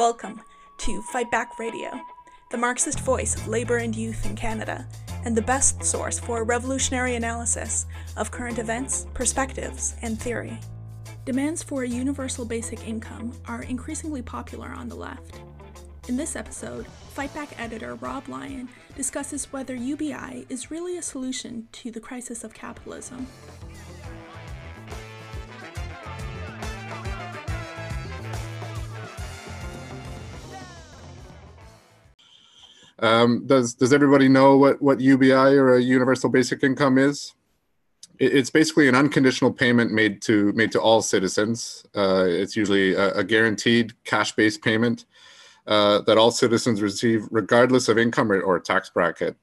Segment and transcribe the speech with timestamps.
[0.00, 0.40] Welcome
[0.78, 1.90] to Fightback Radio,
[2.50, 4.88] the Marxist voice of labor and youth in Canada,
[5.26, 7.84] and the best source for revolutionary analysis
[8.16, 10.58] of current events, perspectives, and theory.
[11.26, 15.42] Demands for a universal basic income are increasingly popular on the left.
[16.08, 21.90] In this episode, Fightback editor Rob Lyon discusses whether UBI is really a solution to
[21.90, 23.26] the crisis of capitalism.
[33.00, 37.34] Um, does does everybody know what what UBI or a universal basic income is?
[38.18, 41.84] It, it's basically an unconditional payment made to made to all citizens.
[41.96, 45.06] Uh, it's usually a, a guaranteed cash based payment
[45.66, 49.34] uh, that all citizens receive regardless of income or, or tax bracket.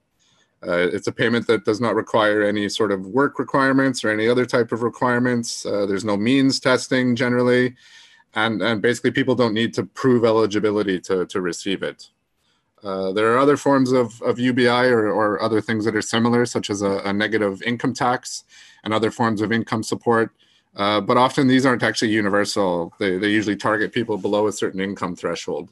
[0.66, 4.28] Uh, it's a payment that does not require any sort of work requirements or any
[4.28, 5.66] other type of requirements.
[5.66, 7.76] Uh, there's no means testing generally,
[8.36, 12.10] and and basically people don't need to prove eligibility to to receive it.
[12.88, 16.46] Uh, there are other forms of, of UBI or, or other things that are similar,
[16.46, 18.46] such as a, a negative income tax
[18.86, 20.32] and other forms of income support.
[20.74, 22.94] Uh, but often these aren't actually universal.
[22.98, 25.70] They, they usually target people below a certain income threshold.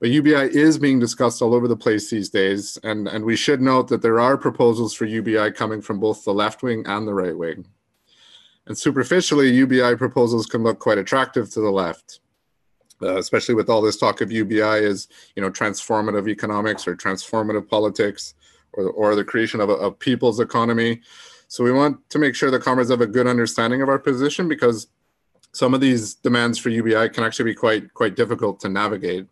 [0.00, 2.76] But UBI is being discussed all over the place these days.
[2.82, 6.34] And, and we should note that there are proposals for UBI coming from both the
[6.34, 7.66] left wing and the right wing.
[8.66, 12.18] And superficially, UBI proposals can look quite attractive to the left
[13.02, 17.68] uh, especially with all this talk of UBI is you know transformative economics or transformative
[17.68, 18.34] politics
[18.72, 21.00] or, or the creation of a, a people's economy.
[21.48, 24.48] So we want to make sure the comrades have a good understanding of our position
[24.48, 24.88] because
[25.52, 29.26] some of these demands for UBI can actually be quite quite difficult to navigate.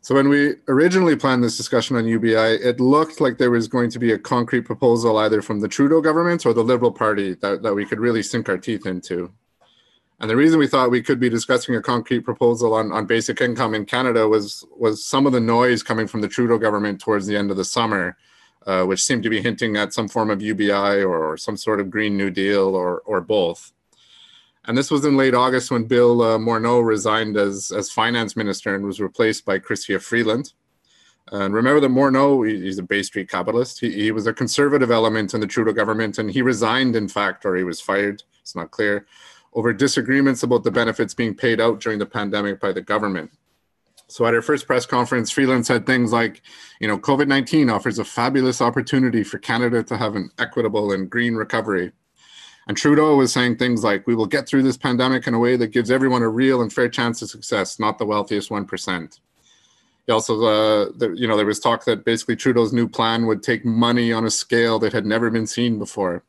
[0.00, 3.90] So when we originally planned this discussion on UBI, it looked like there was going
[3.90, 7.62] to be a concrete proposal either from the Trudeau government or the Liberal Party that,
[7.62, 9.32] that we could really sink our teeth into.
[10.20, 13.40] And the reason we thought we could be discussing a concrete proposal on, on basic
[13.40, 17.26] income in Canada was was some of the noise coming from the Trudeau government towards
[17.26, 18.16] the end of the summer,
[18.66, 21.80] uh, which seemed to be hinting at some form of UBI or, or, some sort
[21.80, 23.72] of Green New Deal or or both.
[24.64, 28.74] And this was in late August when Bill uh, Morneau resigned as as finance minister
[28.74, 30.52] and was replaced by Chrystia Freeland.
[31.30, 33.80] And remember that Morneau, he's a Bay Street capitalist.
[33.80, 37.44] He, he was a conservative element in the Trudeau government, and he resigned, in fact,
[37.44, 38.22] or he was fired.
[38.40, 39.06] It's not clear
[39.58, 43.28] over disagreements about the benefits being paid out during the pandemic by the government.
[44.06, 46.42] So at her first press conference, Freeland said things like,
[46.80, 51.10] you know, COVID 19 offers a fabulous opportunity for Canada to have an equitable and
[51.10, 51.90] green recovery.
[52.68, 55.56] And Trudeau was saying things like, we will get through this pandemic in a way
[55.56, 59.20] that gives everyone a real and fair chance of success, not the wealthiest 1%.
[60.06, 63.42] He also, uh, the, you know, there was talk that basically Trudeau's new plan would
[63.42, 66.22] take money on a scale that had never been seen before.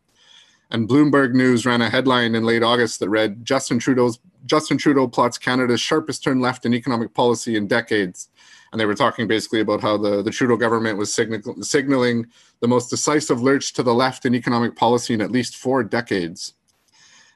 [0.72, 5.08] And Bloomberg News ran a headline in late August that read Justin Trudeau's Justin Trudeau
[5.08, 8.30] plots Canada's sharpest turn left in economic policy in decades.
[8.72, 12.28] And they were talking basically about how the, the Trudeau government was signal, signaling
[12.62, 16.54] the most decisive lurch to the left in economic policy in at least four decades.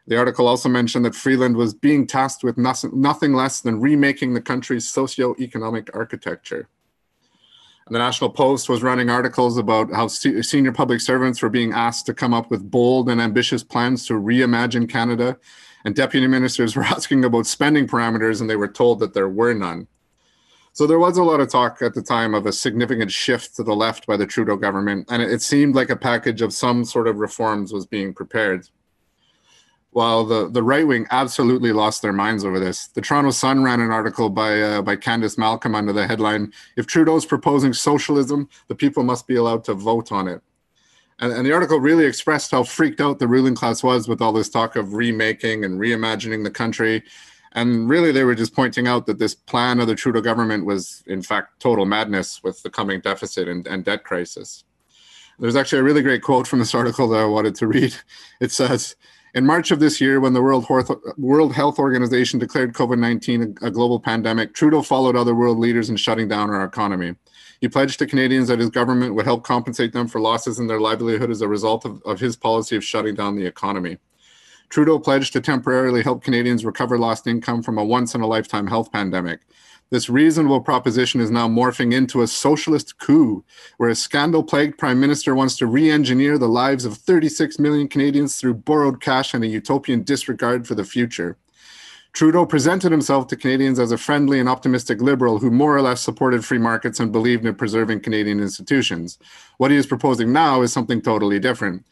[0.05, 4.33] The article also mentioned that Freeland was being tasked with nothing, nothing less than remaking
[4.33, 6.67] the country's socio-economic architecture.
[7.89, 12.05] The National Post was running articles about how se- senior public servants were being asked
[12.05, 15.37] to come up with bold and ambitious plans to reimagine Canada.
[15.83, 19.53] And deputy ministers were asking about spending parameters, and they were told that there were
[19.53, 19.87] none.
[20.71, 23.63] So there was a lot of talk at the time of a significant shift to
[23.63, 27.07] the left by the Trudeau government, and it seemed like a package of some sort
[27.07, 28.67] of reforms was being prepared
[29.93, 32.87] while the, the right wing absolutely lost their minds over this.
[32.87, 36.87] The Toronto Sun ran an article by uh, by Candice Malcolm under the headline "If
[36.87, 40.41] Trudeau's proposing socialism, the people must be allowed to vote on it."
[41.19, 44.33] And, and, the article really expressed how freaked out the ruling class was with all
[44.33, 47.03] this talk of remaking and reimagining the country.
[47.53, 51.03] And really, they were just pointing out that this plan of the Trudeau government was,
[51.05, 54.63] in fact, total madness with the coming deficit and, and debt crisis.
[55.39, 57.95] There's actually a really great quote from this article that I wanted to read.
[58.39, 58.95] It says,
[59.33, 63.99] in March of this year, when the World, Health Organization declared COVID 19 a global
[63.99, 67.15] pandemic, Trudeau followed other world leaders in shutting down our economy.
[67.59, 70.79] He pledged to Canadians that his government would help compensate them for losses in their
[70.79, 73.97] livelihood as a result of, of his policy of shutting down the economy.
[74.69, 78.67] Trudeau pledged to temporarily help Canadians recover lost income from a once in a lifetime
[78.67, 79.41] health pandemic.
[79.93, 83.45] This reasonable proposition is now morphing into a socialist coup,
[83.77, 87.87] where a scandal plagued prime minister wants to re engineer the lives of 36 million
[87.87, 91.37] Canadians through borrowed cash and a utopian disregard for the future.
[92.11, 96.01] Trudeau presented himself to Canadians as a friendly and optimistic liberal who more or less
[96.01, 99.19] supported free markets and believed in preserving Canadian institutions.
[99.57, 101.85] What he is proposing now is something totally different.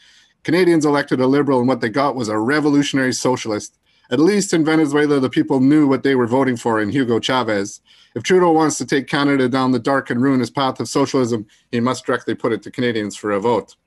[0.44, 3.77] Canadians elected a liberal, and what they got was a revolutionary socialist
[4.12, 7.80] At least in Venezuela, the people knew what they were voting for in Hugo Chavez.
[8.13, 11.80] If Trudeau wants to take Canada down the dark and ruinous path of socialism, he
[11.80, 13.78] must directly put it to Canadians for a vote.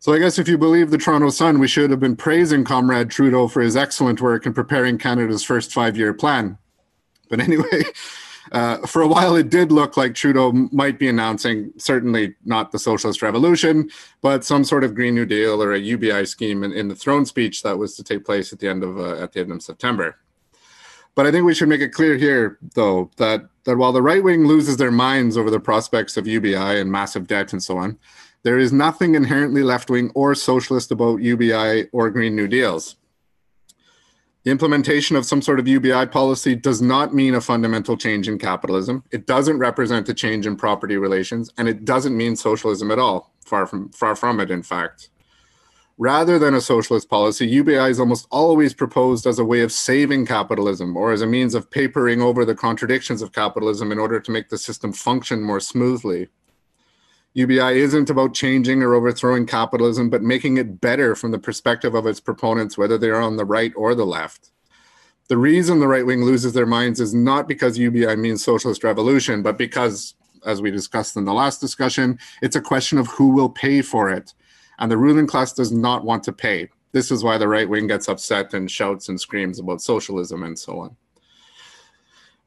[0.00, 3.08] So I guess if you believe the Toronto Sun, we should have been praising Comrade
[3.08, 6.58] Trudeau for his excellent work in preparing Canada's first five year plan.
[7.30, 7.84] But anyway,
[8.50, 12.78] uh, for a while it did look like Trudeau might be announcing certainly not the
[12.78, 13.88] socialist revolution,
[14.20, 17.24] but some sort of Green New Deal or a UBI scheme in, in the throne
[17.24, 19.62] speech that was to take place at the end of uh, at the end of
[19.62, 20.16] September.
[21.14, 24.24] But I think we should make it clear here, though, that that while the right
[24.24, 27.98] wing loses their minds over the prospects of UBI and massive debt and so on,
[28.42, 32.96] there is nothing inherently left wing or socialist about UBI or Green New Deals.
[34.44, 38.38] The implementation of some sort of UBI policy does not mean a fundamental change in
[38.38, 39.04] capitalism.
[39.12, 43.32] It doesn't represent a change in property relations, and it doesn't mean socialism at all.
[43.44, 45.10] Far from far from it, in fact.
[45.96, 50.26] Rather than a socialist policy, UBI is almost always proposed as a way of saving
[50.26, 54.32] capitalism or as a means of papering over the contradictions of capitalism in order to
[54.32, 56.28] make the system function more smoothly.
[57.34, 62.06] UBI isn't about changing or overthrowing capitalism, but making it better from the perspective of
[62.06, 64.50] its proponents, whether they're on the right or the left.
[65.28, 69.42] The reason the right wing loses their minds is not because UBI means socialist revolution,
[69.42, 70.14] but because,
[70.44, 74.10] as we discussed in the last discussion, it's a question of who will pay for
[74.10, 74.34] it.
[74.78, 76.68] And the ruling class does not want to pay.
[76.92, 80.58] This is why the right wing gets upset and shouts and screams about socialism and
[80.58, 80.96] so on.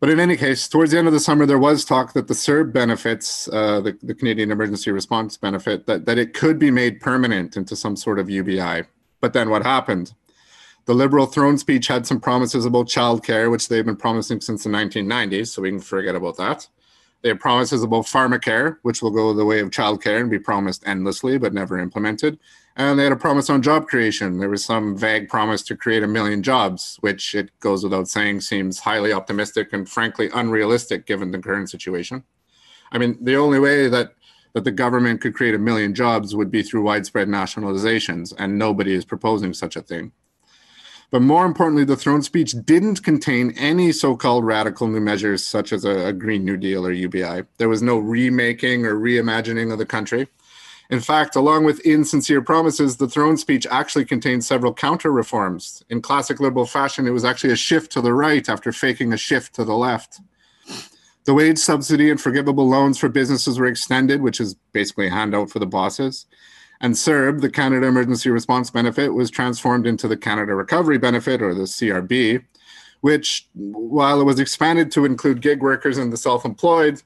[0.06, 2.36] But in any case, towards the end of the summer, there was talk that the
[2.36, 7.02] CERB benefits, uh, the, the, Canadian Emergency Response Benefit, that, that it could be made
[7.02, 8.84] permanent into some sort of UBI.
[9.20, 10.14] But then what happened?
[10.86, 14.70] The Liberal throne speech had some promises about childcare, which they've been promising since the
[14.70, 16.68] 1990s, so we can forget about that.
[17.24, 20.84] They have promises about pharmacare, which will go the way of childcare and be promised
[20.86, 22.38] endlessly but never implemented.
[22.78, 24.40] And they had a promise on job creation.
[24.40, 28.42] There was some vague promise to create a million jobs, which it goes without saying
[28.42, 32.24] seems highly optimistic and frankly unrealistic given the current situation.
[32.92, 34.14] I mean, the only way that
[34.54, 38.94] that the government could create a million jobs would be through widespread nationalizations, and nobody
[38.94, 40.14] is proposing such a thing.
[41.12, 45.74] But more importantly, the throne speech didn't contain any so called radical new measures such
[45.74, 47.44] as a, a, Green New Deal or UBI.
[47.58, 50.28] There was no remaking or reimagining of the country.
[50.90, 55.84] In fact, along with insincere promises, the throne speech actually contained several counter reforms.
[55.90, 59.18] In classic liberal fashion, it was actually a shift to the right after faking a
[59.18, 60.20] shift to the left.
[61.26, 65.50] The wage subsidy and forgivable loans for businesses were extended, which is basically a handout
[65.50, 66.28] for the bosses.
[66.82, 71.56] And CERB, the Canada Emergency Response Benefit, was transformed into the Canada Recovery Benefit, or
[71.56, 72.44] the CRB,
[73.02, 77.02] which, while it was expanded to include gig workers and the self employed,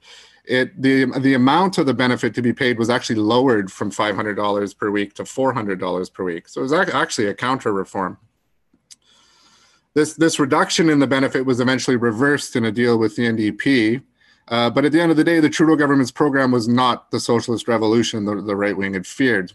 [0.49, 4.77] it the the amount of the benefit to be paid was actually lowered from $500
[4.77, 6.47] per week to $400 per week.
[6.47, 8.17] So it was actually a counter reform.
[9.93, 14.01] This this reduction in the benefit was eventually reversed in a deal with the NDP,
[14.47, 17.19] uh, but at the end of the day, the Trudeau government's program was not the
[17.19, 19.53] socialist revolution the, the right wing had feared.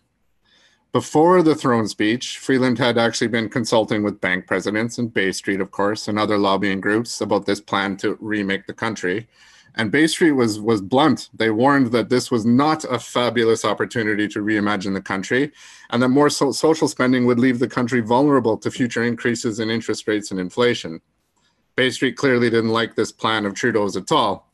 [0.92, 5.60] Before the throne speech, Freeland had actually been consulting with bank presidents and Bay Street,
[5.60, 9.26] of course, and other lobbying groups about this plan to remake the country.
[9.76, 11.30] And Bay Street was was blunt.
[11.34, 15.52] They warned that this was not a fabulous opportunity to reimagine the country,
[15.90, 19.70] and that more so- social spending would leave the country vulnerable to future increases in
[19.70, 21.00] interest rates and inflation.
[21.76, 24.48] Bay Street clearly didn't like this plan of Trudeau's at all.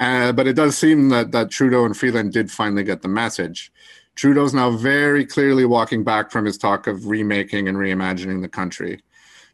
[0.00, 3.72] Uh, but it does seem that, that Trudeau and Freeland did finally get the message.
[4.16, 9.00] Trudeau's now very clearly walking back from his talk of remaking and reimagining the country.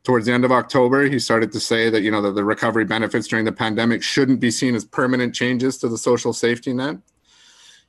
[0.02, 2.84] Towards the end of October, he started to say that you know that the recovery
[2.84, 6.96] benefits during the pandemic shouldn't be seen as permanent changes to the social safety net.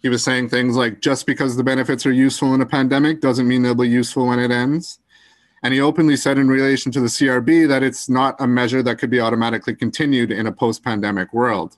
[0.02, 3.48] He was saying things like just because the benefits are useful in a pandemic doesn't
[3.48, 5.00] mean they'll be useful when it ends.
[5.64, 8.98] And he openly said in relation to the CRB that it's not a measure that
[8.98, 11.78] could be automatically continued in a post-pandemic world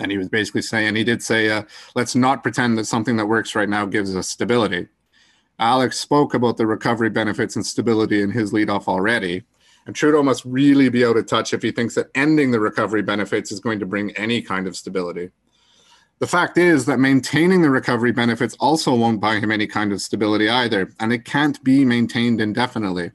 [0.00, 1.62] and he was basically saying he did say uh,
[1.94, 4.88] let's not pretend that something that works right now gives us stability
[5.60, 9.44] alex spoke about the recovery benefits and stability in his leadoff already.
[9.86, 13.02] And trudeau must really be out of touch if he thinks that ending the recovery
[13.02, 15.30] benefits is going to bring any kind of stability.
[16.18, 20.02] The fact is that maintaining the recovery benefits also won't buy him any kind of
[20.02, 23.12] stability either and it can't be maintained indefinitely.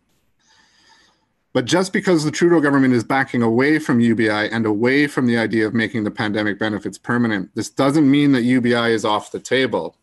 [1.56, 5.38] But just because the Trudeau government is backing away from UBI and away from the
[5.38, 9.40] idea of making the pandemic benefits permanent, this doesn't mean that UBI is off the
[9.40, 9.96] table.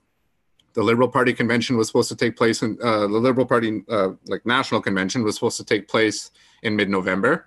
[0.75, 4.11] The Liberal Party convention was supposed to take place in uh, the Liberal Party, uh,
[4.27, 6.31] like national convention, was supposed to take place
[6.63, 7.47] in mid-November,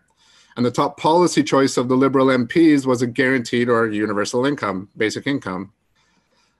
[0.55, 4.89] and the top policy choice of the Liberal MPs was a guaranteed or universal income,
[4.95, 5.73] basic income.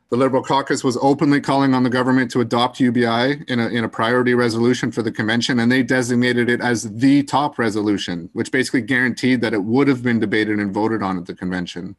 [0.09, 3.83] The Liberal caucus was openly calling on the government to adopt UBI in a, in
[3.83, 8.51] a priority resolution for the convention, and they designated it as the top resolution, which
[8.51, 11.95] basically guaranteed that it would have been debated and voted on at the convention.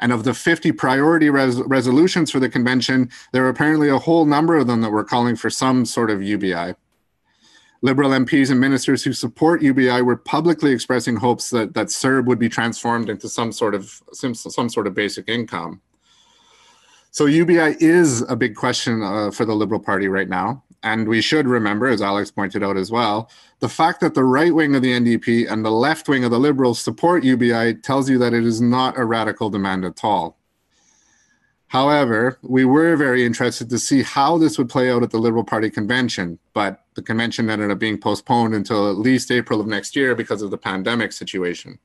[0.00, 4.24] And of the 50 priority res- resolutions for the convention, there were apparently a whole
[4.24, 6.74] number of them that were calling for some sort of UBI.
[7.82, 12.38] Liberal MPs and ministers who support UBI were publicly expressing hopes that, that CERB would
[12.38, 15.82] be transformed into some sort of some, some sort of basic income.
[17.10, 20.64] So UBI is a big question uh, for the Liberal Party right now.
[20.82, 23.30] And we should remember, as Alex pointed out as well,
[23.64, 26.38] the fact that the right wing of the NDP and the left wing of the
[26.38, 30.36] Liberals support UBI tells you that it is not a radical demand at all.
[31.68, 35.44] However, we were very interested to see how this would play out at the Liberal
[35.44, 39.96] Party convention, but the convention ended up being postponed until at least April of next
[39.96, 41.78] year because of the pandemic situation.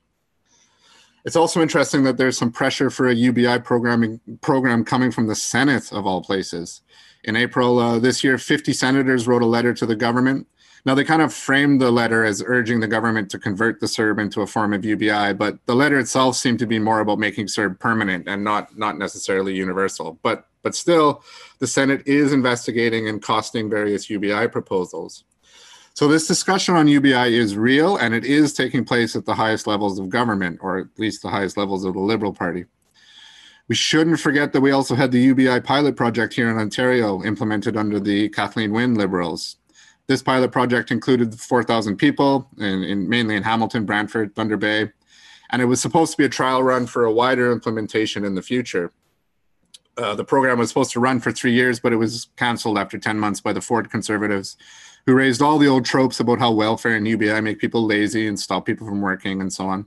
[1.23, 5.35] It's also interesting that there's some pressure for a UBI programming program coming from the
[5.35, 6.81] Senate of all places.
[7.23, 10.45] In April uh, this year, 50 senators wrote a letter to the government.
[10.85, 14.19] Now they kind of framed the letter as urging the government to convert the CERB
[14.19, 17.47] into a form of UBI, but the letter itself seemed to be more about making
[17.47, 20.19] CERB permanent and not not necessarily universal.
[20.23, 21.23] But but still,
[21.59, 25.23] the Senate is investigating and costing various UBI proposals.
[25.93, 29.67] So this discussion on UBI is real and it is taking place at the highest
[29.67, 32.65] levels of government, or at least the highest levels of the Liberal Party.
[33.67, 37.77] We shouldn't forget that we also had the UBI pilot project here in Ontario implemented
[37.77, 39.57] under the Kathleen Wynne Liberals.
[40.09, 44.91] This pilot project included 4,000 people, in, in, mainly in Hamilton, Brantford, Thunder Bay,
[45.51, 48.41] and it was supposed to be a trial run for a wider implementation in the
[48.41, 48.91] future.
[49.99, 52.97] Uh, the program was supposed to run for three years, but it was canceled after
[52.97, 54.57] 10 months by the Ford Conservatives
[55.05, 58.39] who raised all the old tropes about how welfare and UBI make people lazy and
[58.39, 59.85] stop people from working and so on.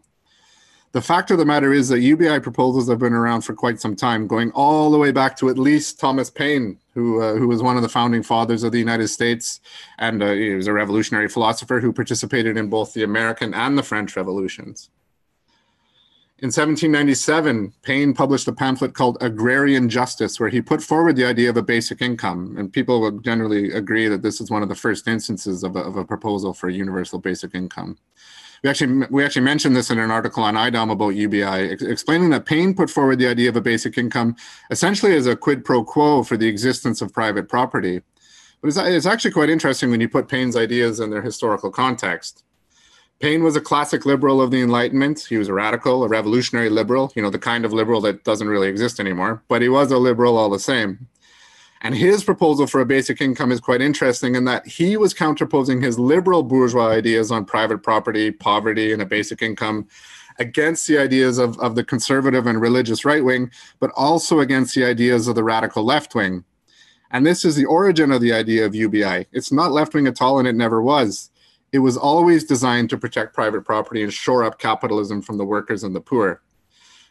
[0.92, 3.96] The fact of the matter is that UBI proposals have been around for quite some
[3.96, 7.62] time, going all the way back to at least Thomas Paine, who uh, who was
[7.62, 9.60] one of the founding fathers of the United States,
[9.98, 13.82] and uh, he was a revolutionary philosopher who participated in both the American and the
[13.82, 14.90] French revolutions.
[16.42, 21.48] In 1797, Paine published a pamphlet called Agrarian Justice, where he put forward the idea
[21.48, 22.56] of a basic income.
[22.58, 25.78] And people would generally agree that this is one of the first instances of a,
[25.78, 27.96] of a proposal for a universal basic income.
[28.62, 32.30] We actually, we actually mentioned this in an article on IDOM about UBI, ex- explaining
[32.30, 34.36] that Paine put forward the idea of a basic income
[34.70, 38.02] essentially as a quid pro quo for the existence of private property.
[38.60, 42.44] But it's, it's actually quite interesting when you put Paine's ideas in their historical context.
[43.18, 45.26] Paine was a classic liberal of the Enlightenment.
[45.28, 48.48] He was a radical, a revolutionary liberal, you know, the kind of liberal that doesn't
[48.48, 51.06] really exist anymore, but he was a liberal all the same.
[51.82, 55.82] And his proposal for a basic income is quite interesting in that he was counterposing
[55.82, 59.88] his liberal bourgeois ideas on private property, poverty, and a basic income
[60.38, 64.84] against the ideas of, of the conservative and religious right wing, but also against the
[64.84, 66.44] ideas of the radical left wing.
[67.10, 69.26] And this is the origin of the idea of UBI.
[69.32, 71.30] It's not left wing at all, and it never was
[71.72, 75.82] it was always designed to protect private property and shore up capitalism from the workers
[75.82, 76.42] and the poor.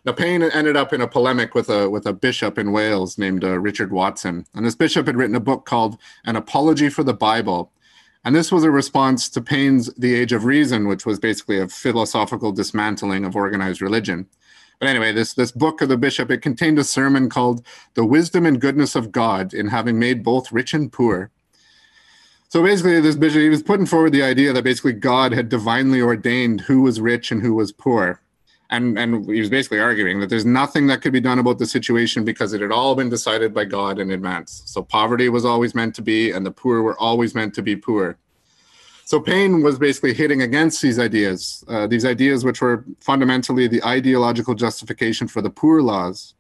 [0.04, 3.44] Now, Paine ended up in a polemic with a with a bishop in Wales named
[3.44, 7.14] uh, Richard Watson, and this bishop had written a book called "An Apology for the
[7.14, 7.72] Bible,"
[8.26, 11.68] and this was a response to Paine's *The Age of Reason*, which was basically a
[11.68, 14.26] philosophical dismantling of organized religion.
[14.80, 18.48] But anyway, this this book of the bishop it contained a sermon called "The Wisdom
[18.48, 21.30] and Goodness of God in Having Made Both Rich and Poor."
[22.50, 26.02] So basically, this bishop he was putting forward the idea that basically God had divinely
[26.02, 28.20] ordained who was rich and who was poor,
[28.72, 31.66] and and he was basically arguing that there's nothing that could be done about the
[31.66, 34.64] situation because it had all been decided by God in advance.
[34.66, 37.76] So poverty was always meant to be, and the poor were always meant to be
[37.76, 38.18] poor.
[39.04, 43.84] So Paine was basically hitting against these ideas, uh, these ideas which were fundamentally the
[43.84, 46.34] ideological justification for the poor laws.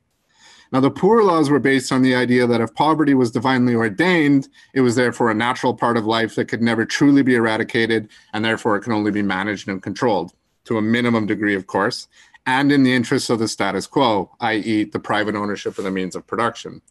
[0.72, 4.48] Now, the poor laws were based on the idea that if poverty was divinely ordained,
[4.74, 8.46] it was therefore a natural part of life that could never truly be eradicated, and
[8.46, 10.32] therefore it can only be managed and controlled
[10.66, 12.08] to a minimum degree, of course,
[12.46, 16.16] and in the interests of the status quo, i.e., the private ownership of the means
[16.16, 16.82] of production.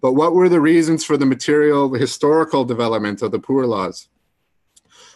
[0.00, 4.08] But what were the reasons for the material, historical development of the poor laws?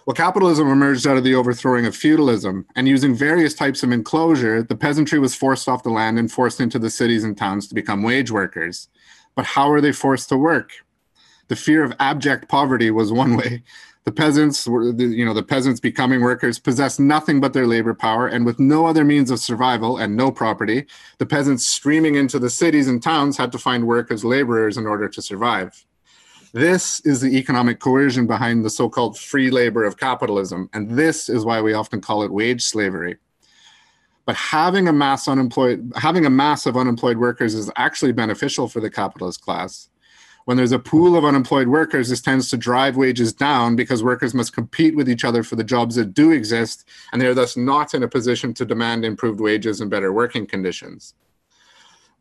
[0.04, 4.60] Well, capitalism emerged out of the overthrowing of feudalism, and using various types of enclosure,
[4.60, 7.74] the peasantry was forced off the land and forced into the cities and towns to
[7.74, 8.88] become wage workers.
[9.36, 10.72] But how are they forced to work?
[11.46, 13.62] The fear of abject poverty was one way.
[14.04, 18.26] The peasants were, you know, the peasants becoming workers possessed nothing but their labor power,
[18.26, 20.86] and with no other means of survival and no property,
[21.18, 24.86] the peasants streaming into the cities and towns had to find work as laborers in
[24.86, 25.84] order to survive.
[26.52, 30.68] This is the economic coercion behind the so called free labor of capitalism.
[30.74, 33.16] And this is why we often call it wage slavery.
[34.26, 38.80] But having a mass unemployed, having a mass of unemployed workers is actually beneficial for
[38.80, 39.88] the capitalist class.
[40.44, 44.34] When there's a pool of unemployed workers, this tends to drive wages down because workers
[44.34, 47.94] must compete with each other for the jobs that do exist, and they're thus not
[47.94, 51.14] in a position to demand improved wages and better working conditions.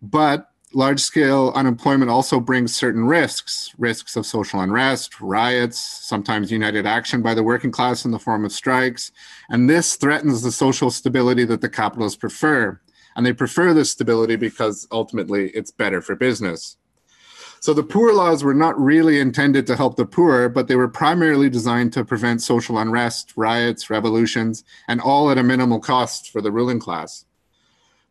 [0.02, 6.86] But large scale unemployment also brings certain risks risks of social unrest, riots, sometimes united
[6.86, 9.12] action by the working class in the form of strikes.
[9.50, 12.80] And this threatens the social stability that the capitalists prefer.
[13.16, 16.78] And they prefer this stability because ultimately it's better for business.
[17.62, 20.88] So the poor laws were not really intended to help the poor, but they were
[20.88, 26.42] primarily designed to prevent social unrest, riots, revolutions, and all at a minimal cost for
[26.42, 27.26] the ruling class.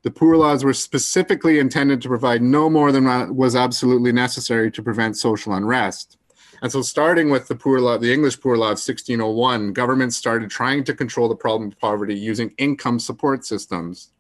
[0.02, 4.84] The poor laws were specifically intended to provide no more than was absolutely necessary to
[4.84, 6.16] prevent social unrest.
[6.62, 10.48] And so, starting with the poor law, the English Poor Law of 1601, governments started
[10.48, 14.12] trying to control the problem of poverty using income support systems.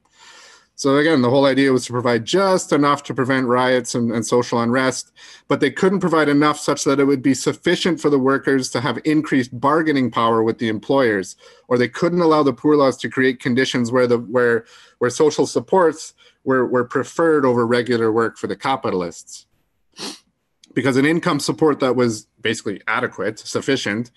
[0.80, 4.26] So again, the whole idea was to provide just enough to prevent riots and, and,
[4.26, 5.12] social unrest,
[5.46, 8.80] but they couldn't provide enough such that it would be sufficient for the workers to
[8.80, 11.36] have increased bargaining power with the employers,
[11.68, 14.64] or they couldn't allow the poor laws to create conditions where the where
[15.00, 19.44] where social supports were, were preferred over regular work for the capitalists.
[20.72, 24.12] Because an income support that was basically adequate, sufficient,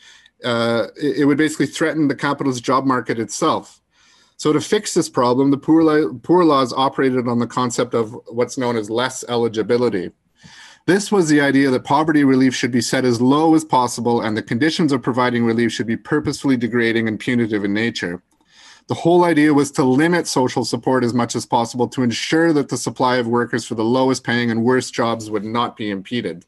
[0.46, 3.82] uh, it, it would basically threaten the capitalist job market itself
[4.38, 8.58] so to fix this problem, the poor, poor laws operated on the concept of what's
[8.58, 10.12] known as less eligibility.
[10.86, 14.36] This was the idea that poverty relief should be set as low as possible and
[14.36, 18.22] the conditions of providing relief should be purposefully degrading and punitive in nature.
[18.88, 22.68] The whole idea was to limit social support as much as possible to ensure that
[22.68, 26.46] the supply of workers for the lowest paying and worst jobs would not be impeded.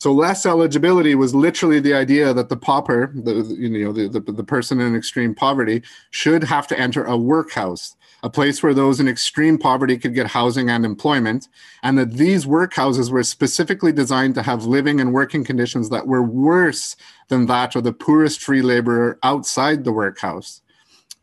[0.00, 4.32] So less eligibility was literally the idea that the pauper, the you know the, the,
[4.32, 8.98] the person in extreme poverty, should have to enter a workhouse, a place where those
[8.98, 11.48] in extreme poverty could get housing and employment,
[11.82, 16.22] and that these workhouses were specifically designed to have living and working conditions that were
[16.22, 16.96] worse
[17.28, 20.62] than that of the poorest free laborer outside the workhouse.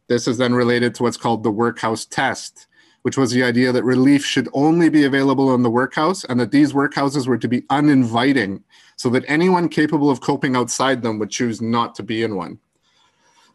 [0.08, 2.67] This is then related to what's called the workhouse test
[3.08, 6.52] which was the idea that relief should only be available in the workhouse and that
[6.52, 8.62] these workhouses were to be uninviting
[8.98, 12.60] so that anyone capable of coping outside them would choose not to be in one.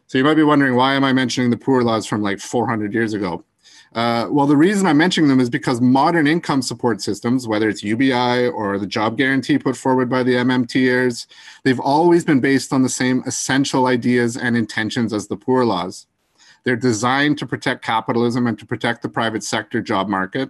[0.07, 2.95] So you might be wondering, why am I mentioning the poor laws from like 400
[2.95, 3.45] years ago?
[3.93, 7.83] Uh, well, the reason I'm mentioning them is because modern income support systems, whether it's
[7.83, 11.27] UBI or the job guarantee put forward by the MMTers,
[11.63, 16.07] they've always been based on the same essential ideas and intentions as the poor laws.
[16.63, 20.49] They're designed to protect capitalism and to protect the private sector job market.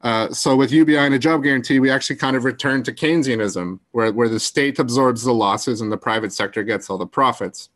[0.00, 3.80] Uh, so with UBI and a job guarantee, we actually kind of return to Keynesianism,
[3.90, 7.70] where, where the state absorbs the losses and the private sector gets all the profits.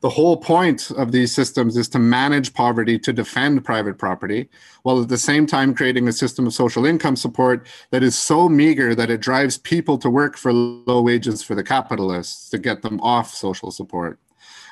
[0.00, 4.48] The whole point of these systems is to manage poverty to defend private property,
[4.84, 8.48] while at the same time creating a system of social income support that is so
[8.48, 12.82] meager that it drives people to work for low wages for the capitalists to get
[12.82, 14.20] them off social support.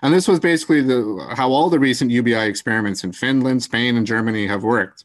[0.02, 4.06] And this was basically the, how all the recent UBI experiments in Finland, Spain, and
[4.06, 5.04] Germany have worked.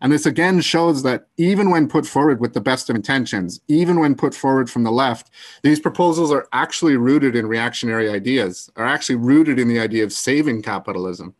[0.00, 3.98] And this again shows that even when put forward with the best of intentions, even
[3.98, 5.30] when put forward from the left,
[5.62, 10.12] these proposals are actually rooted in reactionary ideas, are actually rooted in the idea of
[10.12, 11.34] saving capitalism.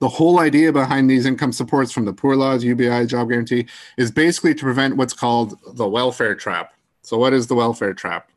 [0.00, 4.10] The whole idea behind these income supports from the poor laws, UBI, job guarantee, is
[4.10, 6.72] basically to prevent what's called the welfare trap.
[7.02, 8.30] So, what is the welfare trap?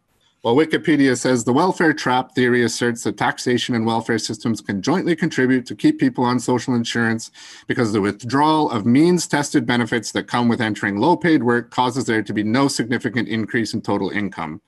[0.44, 5.16] While Wikipedia says the welfare trap theory asserts that taxation and welfare systems can jointly
[5.16, 7.30] contribute to keep people on social insurance
[7.68, 12.06] because the withdrawal of means tested benefits that come with entering low paid work causes
[12.06, 14.62] there to be no significant increase in total income.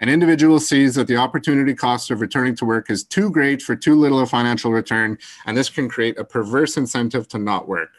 [0.00, 3.76] An individual sees that the opportunity cost of returning to work is too great for
[3.76, 7.90] too little of financial return, and this can create a perverse incentive to not work.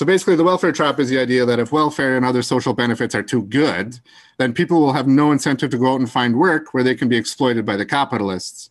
[0.00, 3.14] So basically, the welfare trap is the idea that if welfare and other social benefits
[3.14, 4.00] are too good,
[4.38, 7.06] then people will have no incentive to go out and find work where they can
[7.06, 8.70] be exploited by the capitalists.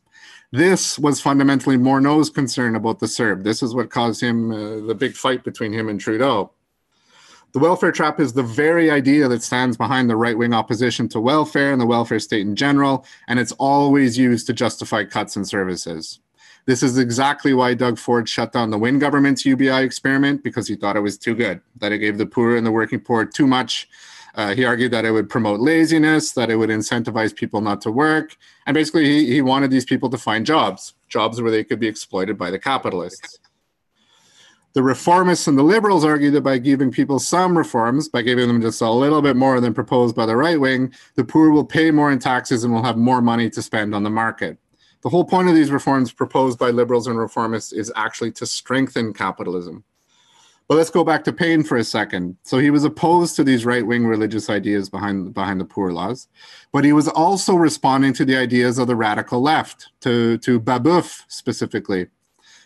[0.51, 3.43] This was fundamentally Morneau's concern about the CERB.
[3.43, 6.49] This is what caused him uh, the big fight between him and Trudeau.
[7.51, 11.21] The welfare trap is the very idea that stands behind the right wing opposition to
[11.21, 15.45] welfare and the welfare state in general, and it's always used to justify cuts in
[15.45, 16.21] services.
[16.65, 20.75] This is exactly why Doug Ford shut down the Wynne government's UBI experiment because he
[20.75, 23.47] thought it was too good, that it gave the poor and the working poor too
[23.47, 23.87] much.
[24.35, 27.91] Uh, he argued that it would promote laziness, that it would incentivize people not to
[27.91, 28.37] work.
[28.67, 31.87] And basically, he, he wanted these people to find jobs, jobs where they could be
[31.87, 33.39] exploited by the capitalists.
[34.73, 38.61] The reformists and the liberals argued that by giving people some reforms, by giving them
[38.61, 41.89] just a little bit more than proposed by the right wing, the poor will pay
[41.89, 44.59] more in taxes and will have more money to spend on the market.
[45.01, 49.13] The whole point of these reforms proposed by liberals and reformists is actually to strengthen
[49.13, 49.83] capitalism.
[50.67, 52.37] But let's go back to Paine for a second.
[52.43, 56.27] So he was opposed to these right-wing religious ideas behind behind the poor laws,
[56.71, 61.23] but he was also responding to the ideas of the radical left, to to Babeuf
[61.27, 62.07] specifically.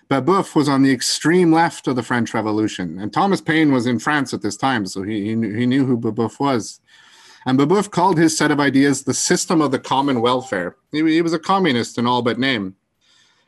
[0.10, 4.00] Babeuf was on the extreme left of the French Revolution, and Thomas Paine was in
[4.00, 6.82] France at this time, so he he knew, he knew who Babeuf was.
[7.46, 10.76] And Babeuf called his set of ideas the system of the common welfare.
[10.92, 12.76] He, he was a communist in all but name,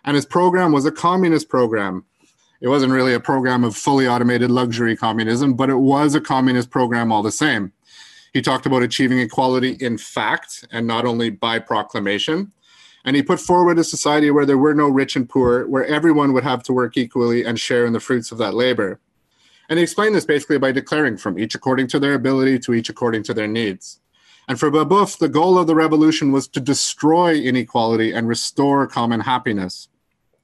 [0.03, 2.05] and his program was a communist program
[2.61, 6.69] it wasn't really a program of fully automated luxury communism, but it was a communist
[6.69, 7.71] program all the same.
[8.33, 12.51] He talked about achieving equality in fact and not only by proclamation.
[13.03, 16.33] And he put forward a society where there were no rich and poor, where everyone
[16.33, 18.99] would have to work equally and share in the fruits of that labor.
[19.69, 22.89] And he explained this basically by declaring from each according to their ability to each
[22.89, 23.99] according to their needs.
[24.47, 29.21] And for Babeuf, the goal of the revolution was to destroy inequality and restore common
[29.21, 29.87] happiness.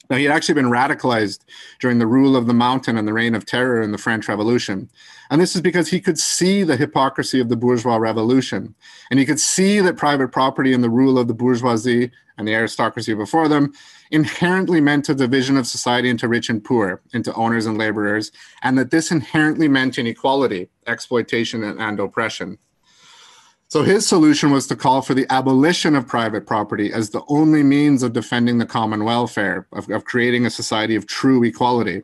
[0.09, 1.39] Now, he had actually been radicalized
[1.79, 4.89] during the rule of the mountain and the reign of terror in the French Revolution.
[5.29, 8.75] And this is because he could see the hypocrisy of the bourgeois revolution.
[9.09, 12.53] And he could see that private property and the rule of the bourgeoisie and the
[12.53, 13.71] aristocracy before them
[14.11, 18.77] inherently meant a division of society into rich and poor, into owners and laborers, and
[18.77, 22.57] that this inherently meant inequality, exploitation, and, and oppression.
[23.69, 27.63] So his solution was to call for the abolition of private property as the only
[27.63, 32.03] means of defending the common welfare, of, of creating a society of true equality.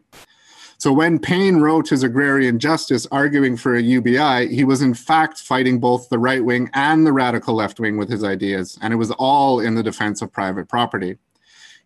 [0.79, 5.39] So when Paine wrote his Agrarian Justice arguing for a UBI, he was in fact
[5.39, 8.97] fighting both the right wing and the radical left wing with his ideas, and it
[8.97, 11.17] was all in the defense of private property.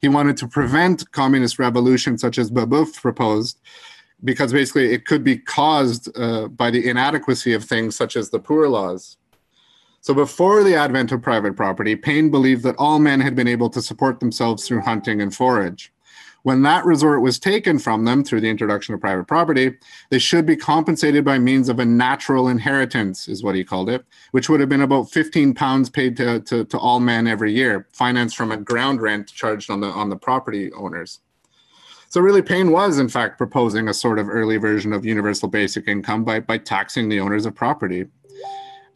[0.01, 3.59] He wanted to prevent communist revolution such as Babeuf proposed,
[4.23, 8.39] because basically it could be caused uh, by the inadequacy of things such as the
[8.39, 9.17] poor laws.
[10.01, 13.69] So before the advent of private property, Paine believed that all men had been able
[13.69, 15.93] to support themselves through hunting and forage.
[16.43, 19.77] When that resort was taken from them through the introduction of private property,
[20.09, 24.03] they should be compensated by means of a natural inheritance, is what he called it,
[24.31, 27.87] which would have been about 15 pounds paid to, to, to all men every year,
[27.93, 31.19] financed from a ground rent charged on the, on the property owners.
[32.09, 35.87] So really, Paine was, in fact, proposing a sort of early version of universal basic
[35.87, 38.07] income by, by taxing the owners of property.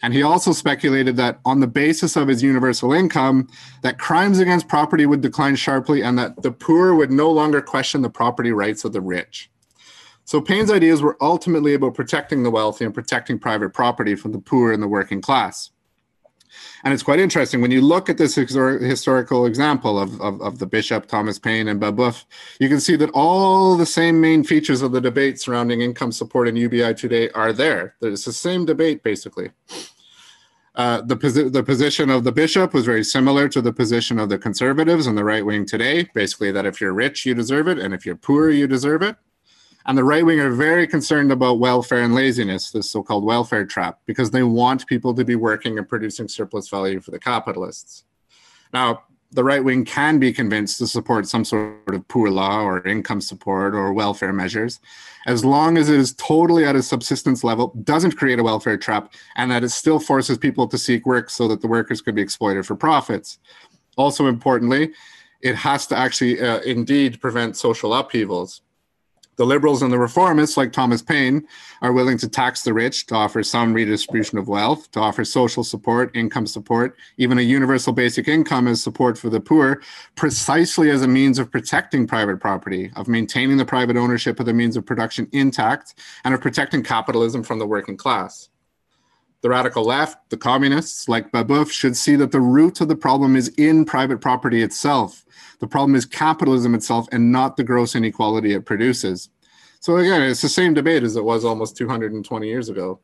[0.02, 3.48] And he also speculated that on the basis of his universal income,
[3.82, 8.02] that crimes against property would decline sharply and that the poor would no longer question
[8.02, 9.50] the property rights of the rich.
[10.26, 14.40] So Paine's ideas were ultimately about protecting the wealthy and protecting private property from the
[14.40, 15.72] poor and the working class.
[16.84, 20.68] And it's quite interesting when you look at this historical example of, of, of, the
[20.68, 22.26] bishop, Thomas Paine, and Babeuf,
[22.60, 26.48] you can see that all the same main features of the debate surrounding income support
[26.48, 27.96] and UBI today are there.
[28.02, 29.52] It's the same debate, basically.
[30.76, 34.30] Uh, the, posi- the position of the bishop was very similar to the position of
[34.30, 37.80] the conservatives and the right wing today, basically, that if you're rich, you deserve it,
[37.80, 39.16] and if you're poor, you deserve it.
[39.88, 43.66] And the right wing are very concerned about welfare and laziness, this so called welfare
[43.66, 48.04] trap, because they want people to be working and producing surplus value for the capitalists.
[48.74, 52.86] Now, the right wing can be convinced to support some sort of poor law or
[52.88, 54.80] income support or welfare measures,
[55.28, 59.14] as long as it is totally at a subsistence level, doesn't create a welfare trap,
[59.36, 62.22] and that it still forces people to seek work so that the workers could be
[62.22, 63.40] exploited for profits.
[63.98, 64.94] Also, importantly,
[65.42, 68.62] it has to actually uh, indeed prevent social upheavals.
[69.38, 71.46] The liberals and the reformists, like Thomas Paine,
[71.82, 75.64] are willing to tax the rich to offer some redistribution of wealth, to offer social
[75.64, 79.82] support, income support, even a universal basic income as support for the poor,
[80.16, 84.54] precisely as a means of protecting private property, of maintaining the private ownership of the
[84.54, 88.50] means of production intact, and of protecting capitalism from the working class.
[89.42, 93.36] The radical left, the communists, like Babeuf, should see that the root of the problem
[93.36, 95.26] is in private property itself
[95.60, 99.30] the problem is capitalism itself and not the gross inequality it produces.
[99.80, 103.00] So again, it's the same debate as it was almost 220 years ago.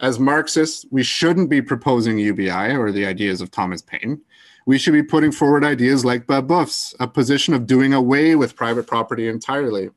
[0.00, 4.20] As Marxists, we shouldn't be proposing UBI or the ideas of Thomas Paine.
[4.66, 8.86] We should be putting forward ideas like Babeuf's, a position of doing away with private
[8.86, 9.90] property entirely.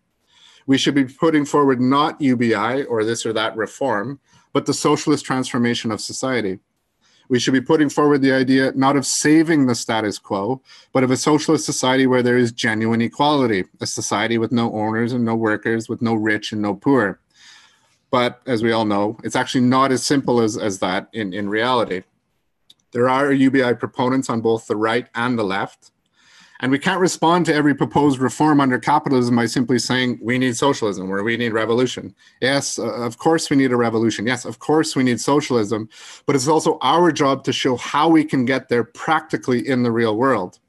[0.66, 4.20] We should be putting forward not UBI or this or that reform,
[4.54, 6.60] but the socialist transformation of society.
[7.30, 10.62] We should be putting forward the idea not of saving the status quo,
[10.92, 15.14] but of a socialist society where there is genuine equality, a society with no owners
[15.14, 17.20] and no workers, with no rich and no poor.
[18.12, 21.50] But as we all know, it's actually not as simple as, as that in, in
[21.50, 22.04] reality.
[22.92, 25.90] There are UBI proponents on both the right and the left.
[26.64, 30.56] And we can't respond to every proposed reform under capitalism by simply saying we need
[30.56, 32.16] socialism or we need revolution.
[32.40, 34.26] Yes, uh, of course we need a revolution.
[34.26, 35.90] Yes, of course we need socialism.
[36.26, 39.92] But it's also our job to show how we can get there practically in the
[39.92, 40.60] real world.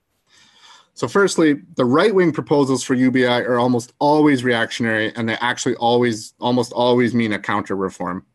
[0.95, 5.77] So, firstly, the right wing proposals for UBI are almost always reactionary, and they actually
[5.77, 8.27] always, almost always mean a counter reform.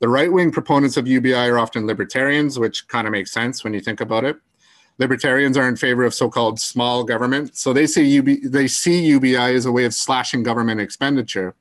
[0.00, 3.72] The right wing proponents of UBI are often libertarians, which kind of makes sense when
[3.72, 4.36] you think about it.
[5.00, 9.34] Libertarians are in favor of so-called small government, so they say UB, they see UBI
[9.56, 11.54] as a way of slashing government expenditure.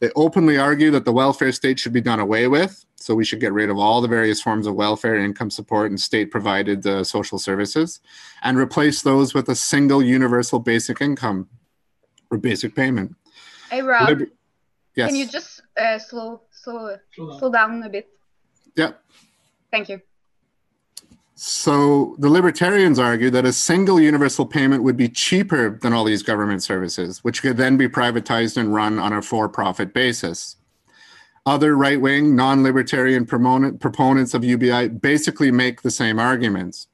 [0.00, 3.40] They openly argue that the welfare state should be done away with, so we should
[3.40, 7.38] get rid of all the various forms of welfare, income support, and state-provided uh, social
[7.38, 8.00] services,
[8.42, 11.48] and replace those with a single universal basic income
[12.30, 13.16] or basic payment.
[13.70, 14.28] Hey Rob, Lib-
[14.94, 15.08] yes.
[15.08, 18.10] can you just uh, slow slow slow down a bit?
[18.76, 18.92] Yeah.
[19.70, 20.02] Thank you.
[21.40, 26.24] So the libertarians argue that a single universal payment would be cheaper than all these
[26.24, 30.56] government services, which could then be privatized and run on a for profit basis.
[31.46, 36.88] Other right wing, non libertarian proponents of UBI basically make the same arguments.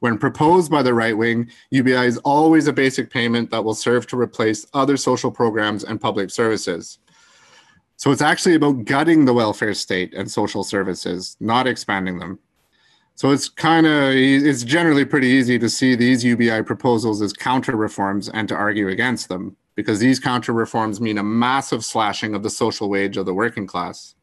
[0.00, 4.08] When proposed by the right wing, UBI is always a basic payment that will serve
[4.08, 6.98] to replace other social programs and public services.
[7.94, 12.40] So it's actually about gutting the welfare state and social services, not expanding them.
[13.16, 17.74] So it's kind of it's generally pretty easy to see these UBI proposals as counter
[17.74, 22.42] reforms and to argue against them because these counter reforms mean a massive slashing of
[22.42, 24.14] the social wage of the working class.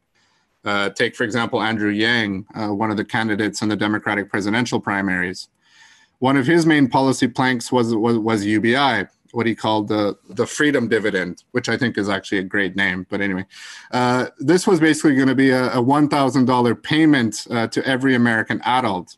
[0.63, 4.79] Uh, take, for example, Andrew Yang, uh, one of the candidates in the Democratic presidential
[4.79, 5.49] primaries.
[6.19, 10.45] One of his main policy planks was, was, was UBI, what he called the the
[10.45, 13.05] freedom dividend, which I think is actually a great name.
[13.09, 13.45] But anyway,
[13.91, 17.85] uh, this was basically going to be a, a one thousand dollar payment uh, to
[17.85, 19.17] every American adult.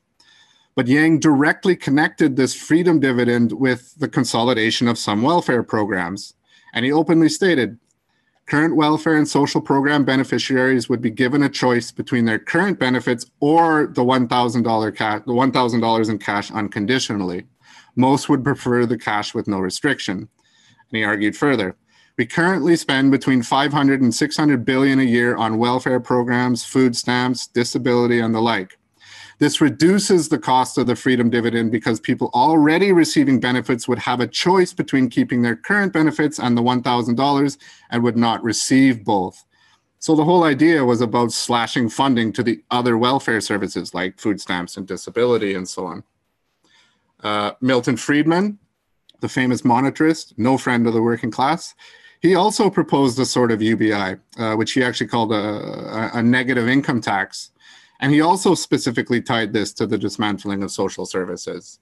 [0.75, 6.33] But Yang directly connected this freedom dividend with the consolidation of some welfare programs,
[6.73, 7.77] and he openly stated.
[8.47, 13.25] Current welfare and social program beneficiaries would be given a choice between their current benefits
[13.39, 17.47] or the $1,000 cash, the $1,000 in cash unconditionally.
[17.95, 20.17] Most would prefer the cash with no restriction.
[20.17, 21.75] And he argued further.
[22.17, 27.47] We currently spend between 500 and 600 billion a year on welfare programs, food stamps,
[27.47, 28.77] disability, and the like.
[29.37, 34.21] This reduces the cost of the freedom dividend because people already receiving benefits would have
[34.21, 37.57] a choice between keeping their current benefits and the $1,000
[37.89, 39.43] and would not receive both.
[39.99, 44.39] So the whole idea was about slashing funding to the other welfare services like food
[44.39, 46.03] stamps and disability and so on.
[47.25, 48.59] Uh, Milton Friedman,
[49.19, 51.73] the famous monetarist, no friend of the working class,
[52.21, 56.67] he also proposed a sort of UBI, uh, which he actually called a, a, negative
[56.67, 57.49] income tax.
[57.99, 61.79] And he also specifically tied this to the dismantling of social services.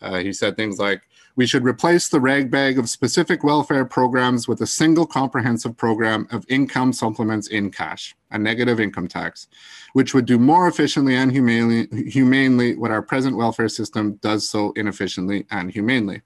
[0.00, 1.02] Uh, he said things like,
[1.36, 6.26] we should replace the rag bag of specific welfare programs with a single comprehensive program
[6.30, 9.46] of income supplements in cash, a negative income tax,
[9.92, 14.72] which would do more efficiently and humanely, humanely what our present welfare system does so
[14.76, 16.22] inefficiently and humanely.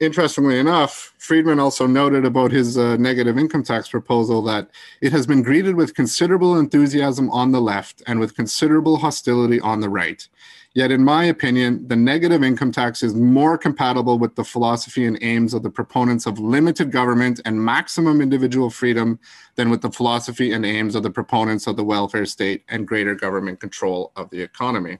[0.00, 4.70] Interestingly enough, Friedman also noted about his uh, negative income tax proposal that
[5.02, 9.80] it has been greeted with considerable enthusiasm on the left and with considerable hostility on
[9.80, 10.26] the right.
[10.72, 15.18] Yet, in my opinion, the negative income tax is more compatible with the philosophy and
[15.20, 19.18] aims of the proponents of limited government and maximum individual freedom
[19.56, 23.16] than with the philosophy and aims of the proponents of the welfare state and greater
[23.16, 24.98] government control of the economy.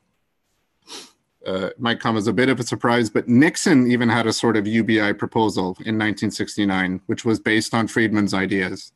[1.47, 4.57] Uh, might come as a bit of a surprise, but Nixon even had a sort
[4.57, 8.93] of UBI proposal in 1969, which was based on Friedman's ideas.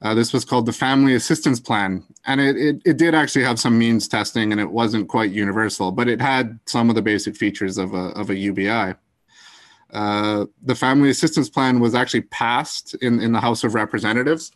[0.00, 3.58] Uh, this was called the Family Assistance Plan, and it, it, it did actually have
[3.58, 7.36] some means testing, and it wasn't quite universal, but it had some of the basic
[7.36, 8.94] features of a of a UBI.
[9.92, 14.52] Uh, the Family Assistance Plan was actually passed in in the House of Representatives,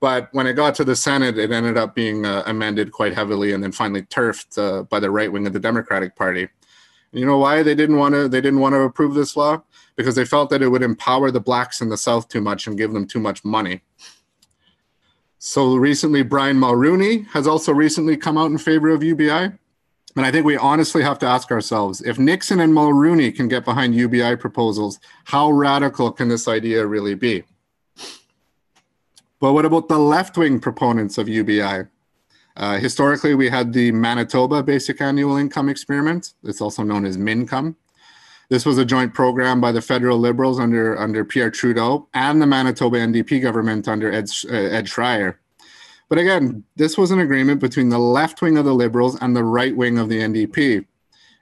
[0.00, 3.52] but when it got to the Senate, it ended up being uh, amended quite heavily,
[3.52, 6.48] and then finally turfed uh, by the right wing of the Democratic Party.
[7.12, 9.62] You know why they didn't want to they didn't want to approve this law?
[9.96, 12.78] Because they felt that it would empower the blacks in the South too much and
[12.78, 13.82] give them too much money.
[15.38, 19.52] So recently, Brian Mulroney has also recently come out in favor of UBI.
[20.16, 23.64] And I think we honestly have to ask ourselves if Nixon and Mulroney can get
[23.64, 27.44] behind UBI proposals, how radical can this idea really be?
[29.40, 31.84] But what about the left wing proponents of UBI?
[32.56, 36.34] Uh, historically, we had the Manitoba Basic Annual Income Experiment.
[36.42, 37.76] It's also known as MINCOME.
[38.50, 42.46] This was a joint program by the federal Liberals under, under Pierre Trudeau and the
[42.46, 45.36] Manitoba NDP government under Ed, uh, Ed Schreyer.
[46.08, 49.44] But again, this was an agreement between the left wing of the Liberals and the
[49.44, 50.86] right wing of the NDP.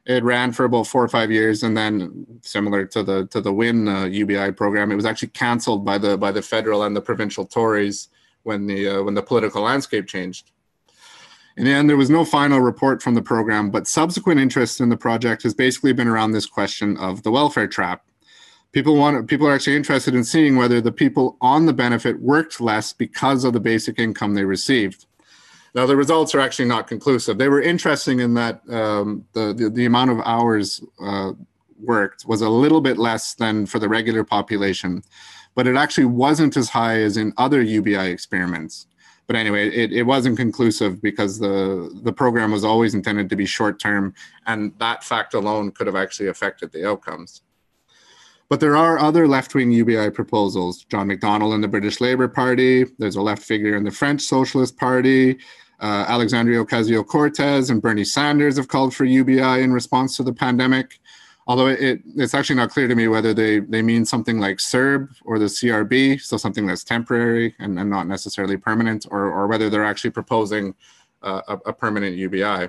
[0.06, 3.52] It ran for about four or five years, and then, similar to the to the
[3.52, 7.00] Wynne uh, UBI program, it was actually cancelled by the by the federal and the
[7.00, 8.08] provincial Tories
[8.44, 10.52] when the uh, when the political landscape changed.
[11.56, 14.90] In the end, there was no final report from the program, but subsequent interest in
[14.90, 18.02] the project has basically been around this question of the welfare trap.
[18.72, 22.60] People want people are actually interested in seeing whether the people on the benefit worked
[22.60, 25.06] less because of the basic income they received.
[25.74, 27.38] Now, the results are actually not conclusive.
[27.38, 31.32] They were interesting in that um, the, the, the amount of hours uh,
[31.80, 35.02] worked was a little bit less than for the regular population,
[35.54, 38.86] but it actually wasn't as high as in other UBI experiments
[39.26, 43.46] but anyway, it, it wasn't conclusive because the the program was always intended to be
[43.46, 44.14] short term,
[44.46, 47.42] and that fact alone could have actually affected the outcomes.
[48.48, 50.84] But there are other left wing UBI proposals.
[50.84, 52.84] John McDonnell in the British Labour Party.
[52.98, 55.38] There's a left figure in the French Socialist Party.
[55.80, 60.32] Uh, Alexandria Ocasio Cortez and Bernie Sanders have called for UBI in response to the
[60.32, 61.00] pandemic
[61.46, 65.08] although it, it's actually not clear to me whether they, they mean something like CERB
[65.24, 69.70] or the CRB, so something that's temporary and, and not necessarily permanent, or, or whether
[69.70, 70.74] they're actually proposing
[71.22, 72.68] uh, a, a permanent UBI.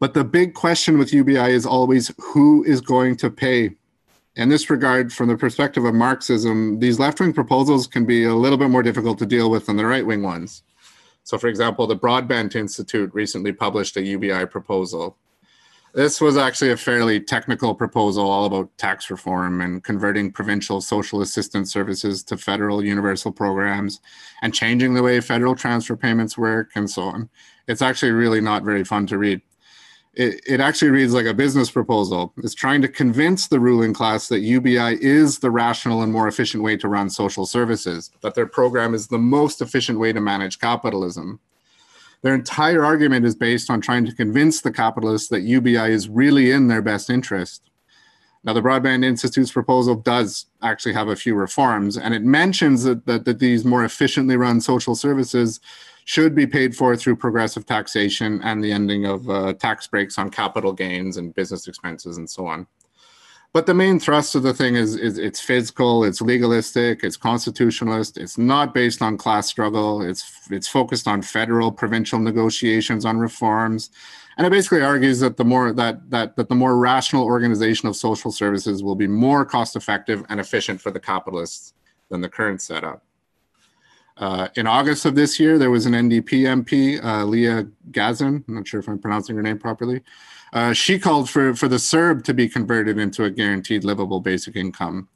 [0.00, 3.76] But the big question with UBI is always who is going to pay?
[4.34, 8.34] In this regard, from the perspective of Marxism, these left wing proposals can be a
[8.34, 10.62] little bit more difficult to deal with than the right wing ones.
[11.22, 15.18] So, for example, the Broadbent Institute recently published a UBI proposal
[15.94, 21.20] this was actually a fairly technical proposal all about tax reform and converting provincial social
[21.20, 24.00] assistance services to federal universal programs
[24.40, 27.28] and changing the way federal transfer payments work and so on.
[27.68, 29.42] It's actually really not very fun to read.
[30.14, 32.34] It, it actually reads like a business proposal.
[32.38, 36.62] It's trying to convince the ruling class that UBI is the rational and more efficient
[36.62, 40.58] way to run social services, that their program is the most efficient way to manage
[40.58, 41.40] capitalism.
[42.22, 46.52] Their entire argument is based on trying to convince the capitalists that UBI is really
[46.52, 47.62] in their best interest.
[48.44, 53.06] Now, the Broadbent Institute's proposal does actually have a few reforms, and it mentions that,
[53.06, 55.60] that, that, these more efficiently run social services
[56.04, 60.28] should be paid for through progressive taxation and the ending of uh, tax breaks on
[60.28, 62.66] capital gains and business expenses and so on.
[63.52, 68.16] But the main thrust of the thing is, is it's physical, it's legalistic, it's constitutionalist,
[68.16, 73.90] it's not based on class struggle, it's it's focused on federal provincial negotiations on reforms.
[74.38, 77.96] And it basically argues that the more that that that the more rational organization of
[77.96, 81.74] social services will be more cost effective and efficient for the capitalists
[82.08, 83.02] than the current setup.
[84.16, 88.44] Uh, in August of this year, there was an NDP MP, uh, Leah Gazan.
[88.48, 90.02] I'm not sure if I'm pronouncing her name properly.
[90.52, 94.56] Uh, she called for, for the CERB to be converted into a guaranteed livable basic
[94.56, 95.08] income.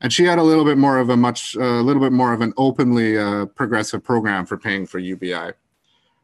[0.00, 2.32] And she had a little bit more of a much, a uh, little bit more
[2.32, 5.52] of an openly uh, progressive program for paying for UBI.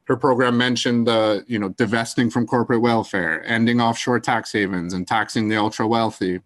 [0.04, 5.06] Her program mentioned, uh, you know, divesting from corporate welfare, ending offshore tax havens, and
[5.06, 6.40] taxing the ultra wealthy.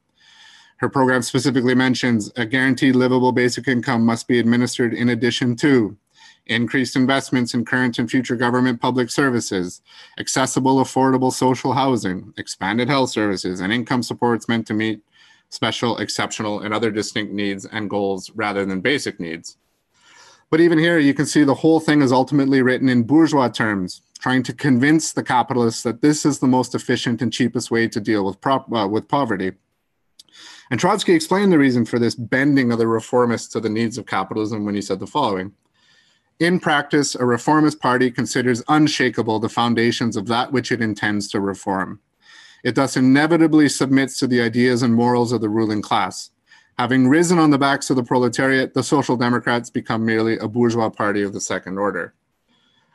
[0.78, 5.96] Her program specifically mentions a guaranteed livable basic income must be administered in addition to
[6.46, 9.82] increased investments in current and future government public services,
[10.18, 15.02] accessible, affordable social housing, expanded health services, and income supports meant to meet
[15.50, 19.56] special, exceptional, and other distinct needs and goals rather than basic needs.
[20.50, 24.02] But even here, you can see the whole thing is ultimately written in bourgeois terms,
[24.18, 28.00] trying to convince the capitalists that this is the most efficient and cheapest way to
[28.00, 29.52] deal with, prop, uh, with poverty.
[30.70, 34.06] And Trotsky explained the reason for this bending of the reformists to the needs of
[34.06, 35.52] capitalism when he said the following
[36.40, 41.40] in practice, a reformist party considers unshakable the foundations of that which it intends to
[41.40, 42.00] reform.
[42.64, 46.30] It thus inevitably submits to the ideas and morals of the ruling class.
[46.78, 50.88] Having risen on the backs of the proletariat, the Social Democrats become merely a bourgeois
[50.88, 52.14] party of the second order.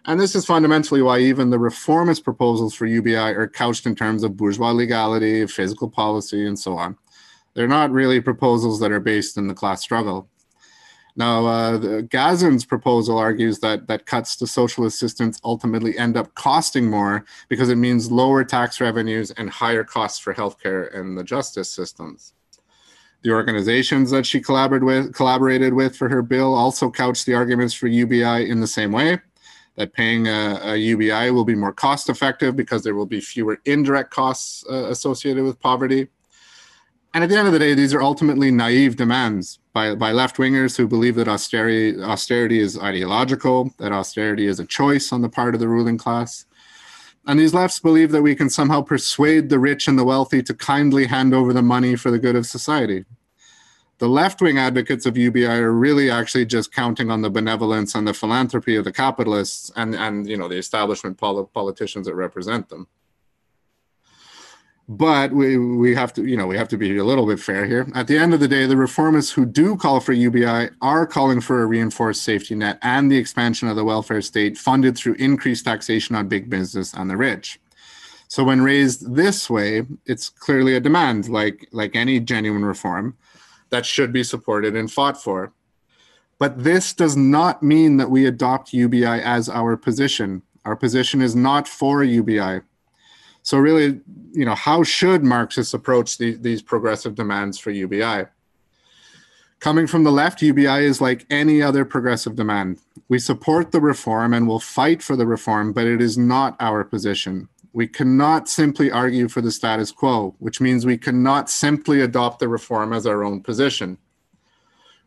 [0.05, 4.23] And this is fundamentally why even the reformist proposals for UBI are couched in terms
[4.23, 6.97] of bourgeois legality, physical policy, and so on.
[7.53, 10.29] They're not really proposals that are based in the class struggle.
[11.17, 12.01] Now, uh,
[12.67, 17.77] proposal argues that that cuts to social assistance ultimately end up costing more because it
[17.77, 22.33] means lower tax revenues and higher costs for healthcare and the justice systems.
[23.21, 27.73] The organizations that she collaborated with, collaborated with for her bill also couch the arguments
[27.73, 29.19] for UBI in the same way
[29.77, 33.59] that paying a, a UBI will be more cost effective because there will be fewer
[33.65, 36.07] indirect costs uh, associated with poverty.
[37.13, 40.37] And at the end of the day, these are ultimately naive demands by, by left
[40.37, 45.27] wingers who believe that austerity, austerity is ideological, that austerity is a choice on the
[45.27, 46.45] part of the ruling class.
[47.27, 50.53] And these lefts believe that we can somehow persuade the rich and the wealthy to
[50.53, 53.03] kindly hand over the money for the good of society.
[53.97, 58.07] The left wing advocates of UBI are really actually just counting on the benevolence and
[58.07, 62.69] the philanthropy of the capitalists and, and you know, the establishment pol- politicians that represent
[62.69, 62.87] them.
[64.87, 67.65] But we we have to you know we have to be a little bit fair
[67.65, 67.87] here.
[67.95, 71.41] At the end of the day the reformists who do call for ubi are calling
[71.41, 75.65] for a reinforced safety net and the expansion of the welfare state funded through increased
[75.65, 77.59] taxation on big business and the rich.
[78.27, 83.17] So when raised this way it's clearly a demand like like any genuine reform
[83.71, 85.51] that should be supported and fought for.
[86.37, 90.43] But this does not mean that we adopt ubi as our position.
[90.63, 92.61] Our position is not for ubi
[93.45, 98.25] so really, you know, how should Marxists approach the, these progressive demands for UBI?
[99.59, 102.79] Coming from the left, UBI is like any other progressive demand.
[103.07, 106.83] We support the reform and will fight for the reform, but it is not our
[106.83, 107.47] position.
[107.71, 112.47] We cannot simply argue for the status quo, which means we cannot simply adopt the
[112.47, 113.99] reform as our own position.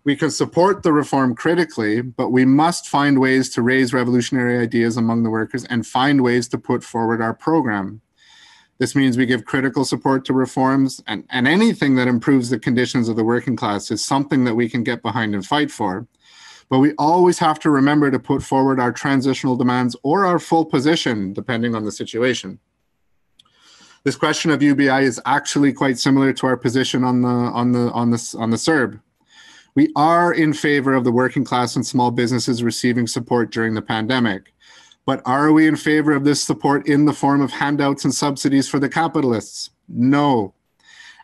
[0.04, 4.96] We can support the reform critically, but we must find ways to raise revolutionary ideas
[4.96, 8.00] among the workers and find ways to put forward our program.
[8.78, 13.08] This means we give critical support to reforms, and, and anything that improves the conditions
[13.08, 16.06] of the working class is something that we can get behind and fight for.
[16.70, 20.64] But we always have to remember to put forward our transitional demands or our full
[20.64, 22.60] position, depending on the situation.
[24.04, 27.90] This question of UBI is actually quite similar to our position on the on the
[27.90, 29.00] on the on the CERB.
[29.74, 33.82] We are in favor of the working class and small businesses receiving support during the
[33.82, 34.54] pandemic.
[35.08, 38.68] But are we in favor of this support in the form of handouts and subsidies
[38.68, 39.70] for the capitalists?
[39.88, 40.52] No.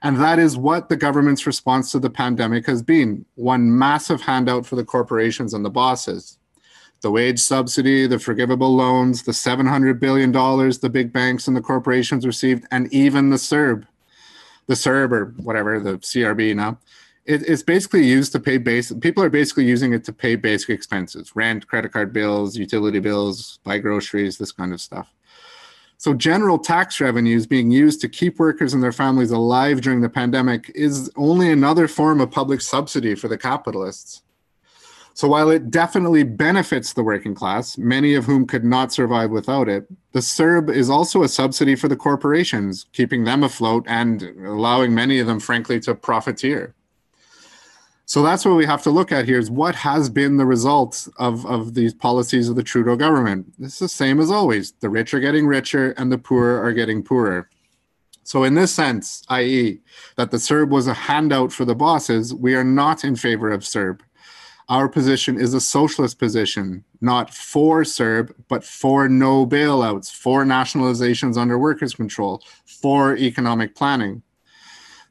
[0.03, 4.65] And that is what the government's response to the pandemic has been one massive handout
[4.65, 6.39] for the corporations and the bosses.
[7.03, 12.25] The wage subsidy, the forgivable loans, the $700 billion the big banks and the corporations
[12.25, 13.87] received, and even the CERB,
[14.67, 16.79] the CERB or whatever, the CRB now,
[17.27, 20.71] it, it's basically used to pay basic people are basically using it to pay basic
[20.71, 25.13] expenses rent credit card bills utility bills buy groceries this kind of stuff
[25.97, 30.09] so general tax revenues being used to keep workers and their families alive during the
[30.09, 34.23] pandemic is only another form of public subsidy for the capitalists
[35.17, 39.69] so while it definitely benefits the working class, many of whom could not survive without
[39.69, 44.93] it, the CERB is also a subsidy for the corporations, keeping them afloat and allowing
[44.93, 46.75] many of them, frankly, to profiteer.
[48.07, 51.09] So that's what we have to look at here is what has been the result
[51.19, 53.47] of, of these policies of the Trudeau government.
[53.59, 54.73] It's the same as always.
[54.73, 57.49] The rich are getting richer and the poor are getting poorer.
[58.23, 59.81] So in this sense, i.e.,
[60.17, 63.63] that the CERB was a handout for the bosses, we are not in favor of
[63.63, 64.01] CERB.
[64.71, 71.37] Our position is a socialist position, not for CERB, but for no bailouts, for nationalizations
[71.37, 74.23] under workers' control, for economic planning.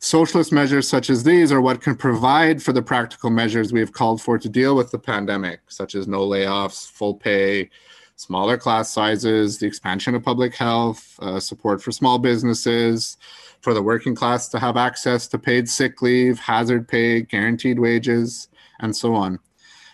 [0.03, 3.93] Socialist measures such as these are what can provide for the practical measures we have
[3.93, 7.69] called for to deal with the pandemic, such as no layoffs, full pay,
[8.17, 13.15] smaller class sizes, the expansion of public health, uh, support for small businesses,
[13.61, 18.49] for the working class to have access to paid sick leave, hazard pay, guaranteed wages,
[18.81, 19.39] and so on.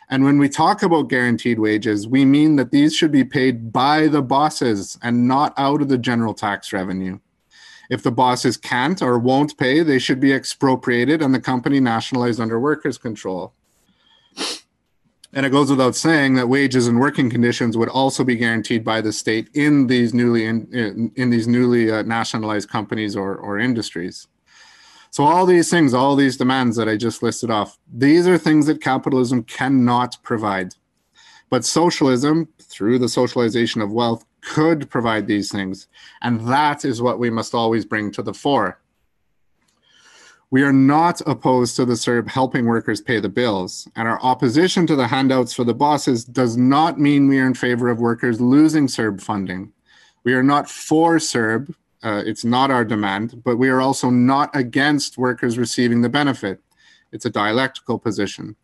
[0.10, 4.07] And when we talk about guaranteed wages, we mean that these should be paid by
[4.07, 7.20] the bosses and not out of the general tax revenue.
[7.89, 12.39] If the bosses can't or won't pay, they should be expropriated and the company nationalized
[12.39, 13.53] under workers' control.
[15.33, 19.01] And it goes without saying that wages and working conditions would also be guaranteed by
[19.01, 23.59] the state in these newly in, in, in these newly uh, nationalized companies or, or
[23.59, 24.27] industries.
[25.11, 28.65] So all these things, all these demands that I just listed off, these are things
[28.67, 30.75] that capitalism cannot provide.
[31.49, 35.87] But socialism, through the socialization of wealth, could provide these things.
[36.21, 38.79] And that is what we must always bring to the fore.
[40.51, 44.87] We are not opposed to the CERB helping workers pay the bills, and our opposition
[44.87, 48.41] to the handouts for the bosses does not mean we are in favor of workers
[48.41, 49.71] losing CERB funding.
[50.23, 54.55] We are not for CERB, uh, it's not our demand, but we are also not
[54.55, 56.61] against workers receiving the benefit.
[57.11, 58.55] It's a dialectical position.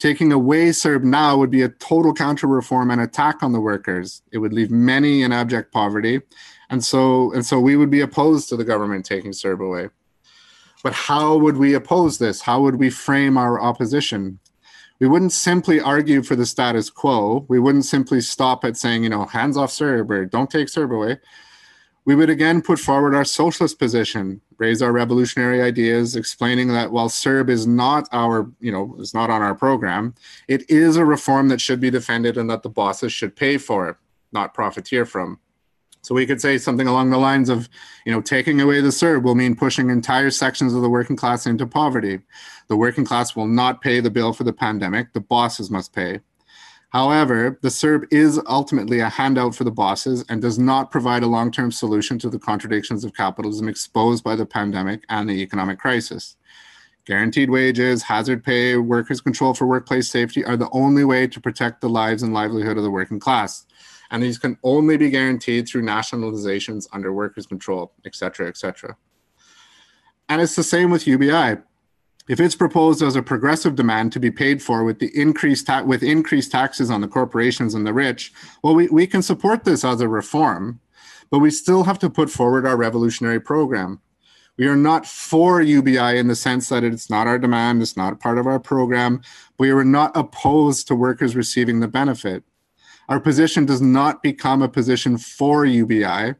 [0.00, 4.22] Taking away CERB now would be a total counter reform and attack on the workers.
[4.32, 6.22] It would leave many in abject poverty.
[6.70, 9.88] And so, and so we would be opposed to the government taking CERB away.
[10.82, 12.40] But how would we oppose this?
[12.40, 14.38] How would we frame our opposition?
[15.00, 17.44] We wouldn't simply argue for the status quo.
[17.48, 20.94] We wouldn't simply stop at saying, you know, hands off CERB or don't take CERB
[20.94, 21.18] away
[22.04, 27.08] we would again put forward our socialist position, raise our revolutionary ideas, explaining that while
[27.08, 30.14] CERB is not our, you know, is not on our program,
[30.48, 33.88] it is a reform that should be defended and that the bosses should pay for,
[33.90, 33.96] it,
[34.32, 35.38] not profiteer from.
[36.02, 37.68] So we could say something along the lines of,
[38.06, 41.46] you know, taking away the CERB will mean pushing entire sections of the working class
[41.46, 42.20] into poverty.
[42.68, 45.12] The working class will not pay the bill for the pandemic.
[45.12, 46.20] The bosses must pay.
[46.90, 51.28] However, the CERB is ultimately a handout for the bosses and does not provide a
[51.28, 55.78] long term solution to the contradictions of capitalism exposed by the pandemic and the economic
[55.78, 56.36] crisis.
[57.06, 61.80] Guaranteed wages, hazard pay, workers' control for workplace safety are the only way to protect
[61.80, 63.66] the lives and livelihood of the working class.
[64.10, 68.96] And these can only be guaranteed through nationalizations under workers' control, et cetera, et cetera.
[70.28, 71.58] And it's the same with UBI
[72.30, 75.82] if it's proposed as a progressive demand to be paid for with the increased ta-
[75.82, 79.84] with increased taxes on the corporations and the rich, well, we, we can support this
[79.84, 80.78] as a reform,
[81.28, 84.00] but we still have to put forward our revolutionary program.
[84.56, 88.20] We are not for UBI in the sense that it's not our demand, it's not
[88.20, 89.22] part of our program.
[89.58, 92.44] We are not opposed to workers receiving the benefit.
[93.08, 96.36] Our position does not become a position for UBI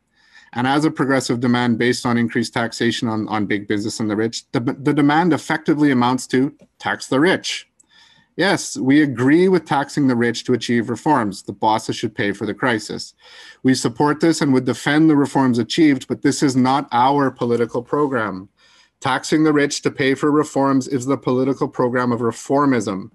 [0.53, 4.17] and as a progressive demand based on increased taxation on, on big business and the
[4.17, 7.69] rich, the, the demand effectively amounts to tax the rich.
[8.37, 11.43] Yes, we agree with taxing the rich to achieve reforms.
[11.43, 13.13] The bosses should pay for the crisis.
[13.63, 17.83] We support this and would defend the reforms achieved, but this is not our political
[17.83, 18.49] program.
[19.01, 23.11] Taxing the rich to pay for reforms is the political program of reformism.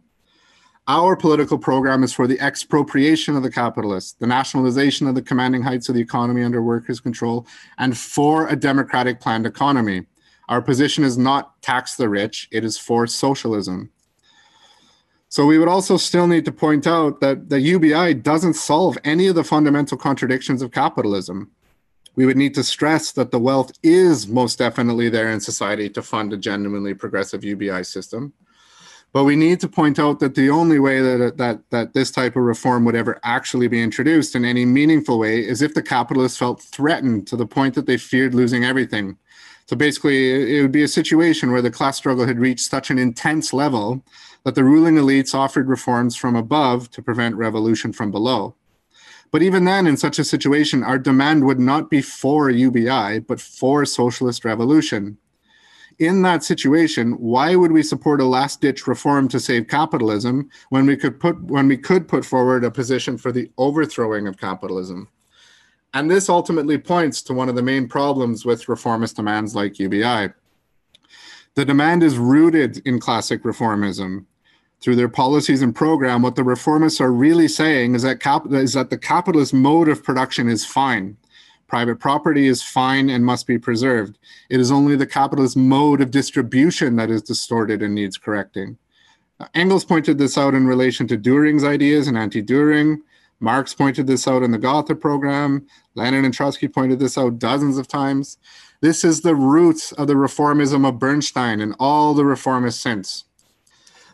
[0.87, 5.63] Our political program is for the expropriation of the capitalists, the nationalization of the commanding
[5.63, 7.47] heights of the economy under workers' control,
[7.79, 10.05] and for a democratic planned economy.
[10.47, 13.89] Our position is not tax the rich, it is for socialism.
[15.27, 19.25] So we would also still need to point out that the UBI doesn't solve any
[19.25, 21.49] of the fundamental contradictions of capitalism.
[22.15, 26.03] We would need to stress that the wealth is most definitely there in society to
[26.03, 28.33] fund a genuinely progressive UBI system.
[29.15, 32.35] But we need to point out that the only way that, that, that this type
[32.35, 36.37] of reform would ever actually be introduced in any meaningful way is if the capitalists
[36.37, 39.17] felt threatened to the point that they feared losing everything.
[39.67, 42.99] So basically, it would be a situation where the class struggle had reached such an
[42.99, 44.03] intense level
[44.43, 48.53] that the ruling elites offered reforms from above to prevent revolution from below.
[49.31, 53.39] But even then, in such a situation, our demand would not be for UBI, but
[53.39, 55.19] for socialist revolution
[55.99, 60.85] in that situation, why would we support a last ditch reform to save capitalism when
[60.85, 65.07] we could put when we could put forward a position for the overthrowing of capitalism?
[65.93, 70.33] And this ultimately points to one of the main problems with reformist demands like UBI.
[71.55, 74.25] The demand is rooted in classic reformism.
[74.81, 78.73] Through their policies and program, what the reformists are really saying is that, cap- is
[78.73, 81.15] that the capitalist mode of production is fine
[81.67, 84.17] Private property is fine and must be preserved.
[84.49, 88.77] It is only the capitalist mode of distribution that is distorted and needs correcting.
[89.53, 92.97] Engels pointed this out in relation to Dühring's ideas and anti Dühring.
[93.39, 95.65] Marx pointed this out in the Gotha program.
[95.95, 98.37] Lenin and Trotsky pointed this out dozens of times.
[98.81, 103.25] This is the roots of the reformism of Bernstein and all the reformists since.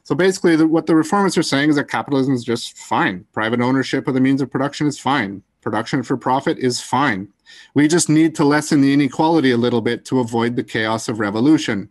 [0.04, 3.26] So basically, the, what the reformists are saying is that capitalism is just fine.
[3.34, 5.44] Private ownership of the means of production is fine.
[5.62, 7.28] Production for profit is fine.
[7.76, 11.20] We just need to lessen the inequality a little bit to avoid the chaos of
[11.20, 11.90] revolution.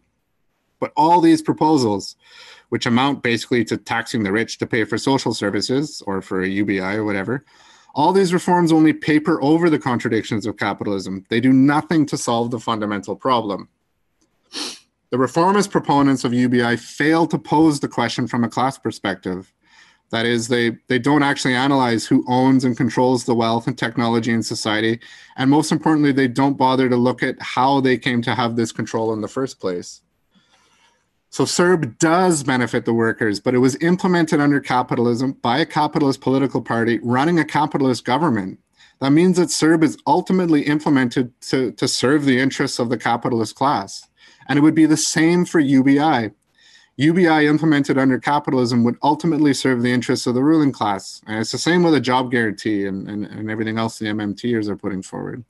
[0.81, 2.17] But all these proposals,
[2.71, 6.49] which amount basically to taxing the rich to pay for social services or for a
[6.49, 7.45] UBI or whatever,
[7.95, 11.25] all these reforms only paper over the contradictions of capitalism.
[11.29, 13.69] They do nothing to solve the fundamental problem.
[15.11, 19.53] The reformist proponents of UBI fail to pose the question from a class perspective.
[20.11, 24.33] That is, they, they don't actually analyze who owns and controls the wealth and technology
[24.33, 24.99] in society.
[25.37, 28.73] And most importantly, they don't bother to look at how they came to have this
[28.73, 30.03] control in the first place.
[31.33, 36.21] So CERB does benefit the workers, but it was implemented under capitalism by a capitalist
[36.21, 38.59] political party running a capitalist government.
[39.01, 43.55] That means that CERB is ultimately implemented to, to serve the interests of the capitalist
[43.55, 44.09] class.
[44.49, 46.33] And it would be the same for UBI.
[47.01, 51.23] UBI implemented under capitalism would ultimately serve the interests of the ruling class.
[51.27, 54.69] And it's the same with a job guarantee and, and, and everything else the MMTers
[54.69, 55.43] are putting forward.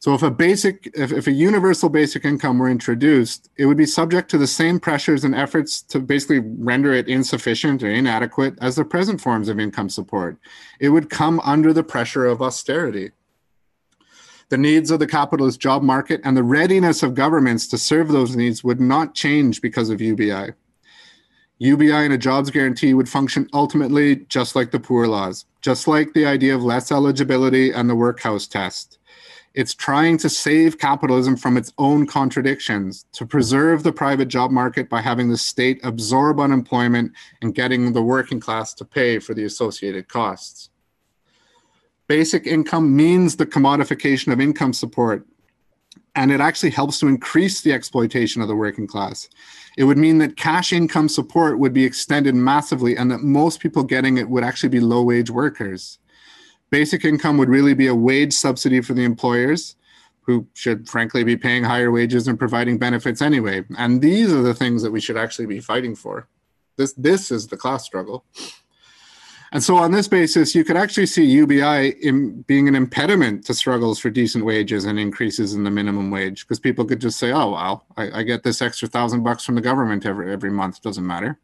[0.00, 3.86] So if a basic, if, if a universal basic income were introduced, it would be
[3.86, 8.74] subject to the same pressures and efforts to basically render it insufficient or inadequate as
[8.74, 10.38] the present forms of income support.
[10.80, 13.12] It would come under the pressure of austerity
[14.48, 18.36] the needs of the capitalist job market and the readiness of governments to serve those
[18.36, 20.52] needs would not change because of UBI.
[21.58, 26.12] UBI and a jobs guarantee would function ultimately just like the poor laws, just like
[26.12, 28.98] the idea of less eligibility and the workhouse test.
[29.54, 34.90] It's trying to save capitalism from its own contradictions, to preserve the private job market
[34.90, 39.44] by having the state absorb unemployment and getting the working class to pay for the
[39.44, 40.68] associated costs.
[42.08, 45.26] Basic income means the commodification of income support.
[46.14, 49.28] and it actually helps to increase the exploitation of the working class.
[49.76, 53.82] It would mean that cash income support would be extended massively and that most people
[53.84, 55.98] getting it would actually be low wage workers.
[56.70, 59.76] Basic income would really be a wage subsidy for the employers
[60.22, 63.64] who should frankly be paying higher wages and providing benefits anyway.
[63.76, 66.28] And these are the things that we should actually be fighting for.
[66.76, 68.24] This, this is the class struggle.
[69.56, 73.54] And so, on this basis, you could actually see UBI in being an impediment to
[73.54, 77.32] struggles for decent wages and increases in the minimum wage, because people could just say,
[77.32, 80.82] "Oh, well, I, I, get this extra thousand bucks from the government every every month.
[80.82, 81.38] Doesn't matter."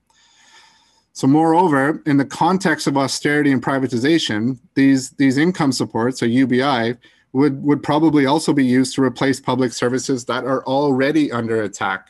[1.14, 6.98] So, moreover, in the context of austerity and privatization, these these income supports, or UBI,
[7.32, 12.08] would would probably also be used to replace public services that are already under attack.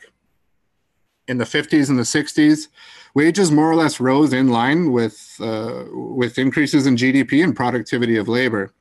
[1.29, 2.67] In the 50s and the 60s,
[3.13, 8.17] wages more or less rose in line with, uh, with increases in GDP and productivity
[8.17, 8.73] of labor.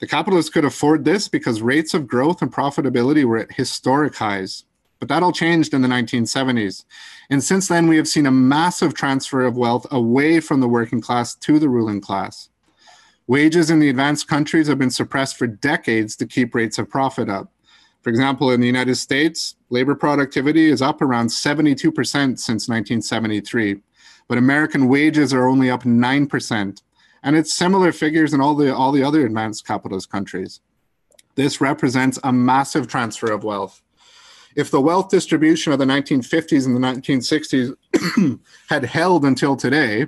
[0.00, 4.64] The capitalists could afford this because rates of growth and profitability were at historic highs.
[4.98, 6.84] But that all changed in the 1970s.
[7.30, 11.00] And since then, we have seen a massive transfer of wealth away from the working
[11.00, 12.48] class to the ruling class.
[13.26, 17.28] Wages in the advanced countries have been suppressed for decades to keep rates of profit
[17.28, 17.50] up.
[18.06, 21.74] For example, in the United States, labor productivity is up around 72%
[22.38, 23.80] since 1973,
[24.28, 26.82] but American wages are only up 9%.
[27.24, 30.60] And it's similar figures in all the, all the other advanced capitalist countries.
[31.34, 33.82] This represents a massive transfer of wealth.
[34.54, 40.06] If the wealth distribution of the 1950s and the 1960s had held until today,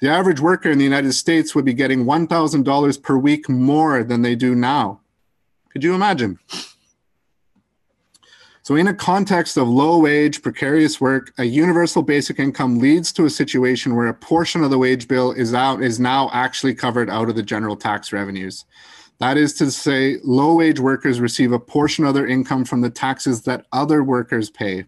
[0.00, 4.22] the average worker in the United States would be getting $1,000 per week more than
[4.22, 5.02] they do now.
[5.68, 6.38] Could you imagine?
[8.64, 13.26] So, in a context of low wage, precarious work, a universal basic income leads to
[13.26, 17.10] a situation where a portion of the wage bill is out is now actually covered
[17.10, 18.64] out of the general tax revenues.
[19.18, 22.88] That is to say, low wage workers receive a portion of their income from the
[22.88, 24.86] taxes that other workers pay.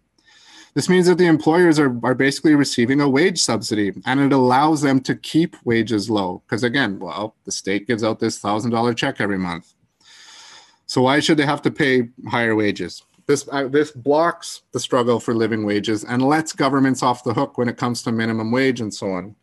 [0.73, 4.81] This means that the employers are, are basically receiving a wage subsidy and it allows
[4.81, 6.41] them to keep wages low.
[6.47, 9.75] Because again, well, the state gives out this $1,000 check every month.
[10.87, 13.03] So why should they have to pay higher wages?
[13.27, 17.57] This uh, this blocks the struggle for living wages and lets governments off the hook
[17.57, 19.35] when it comes to minimum wage and so on.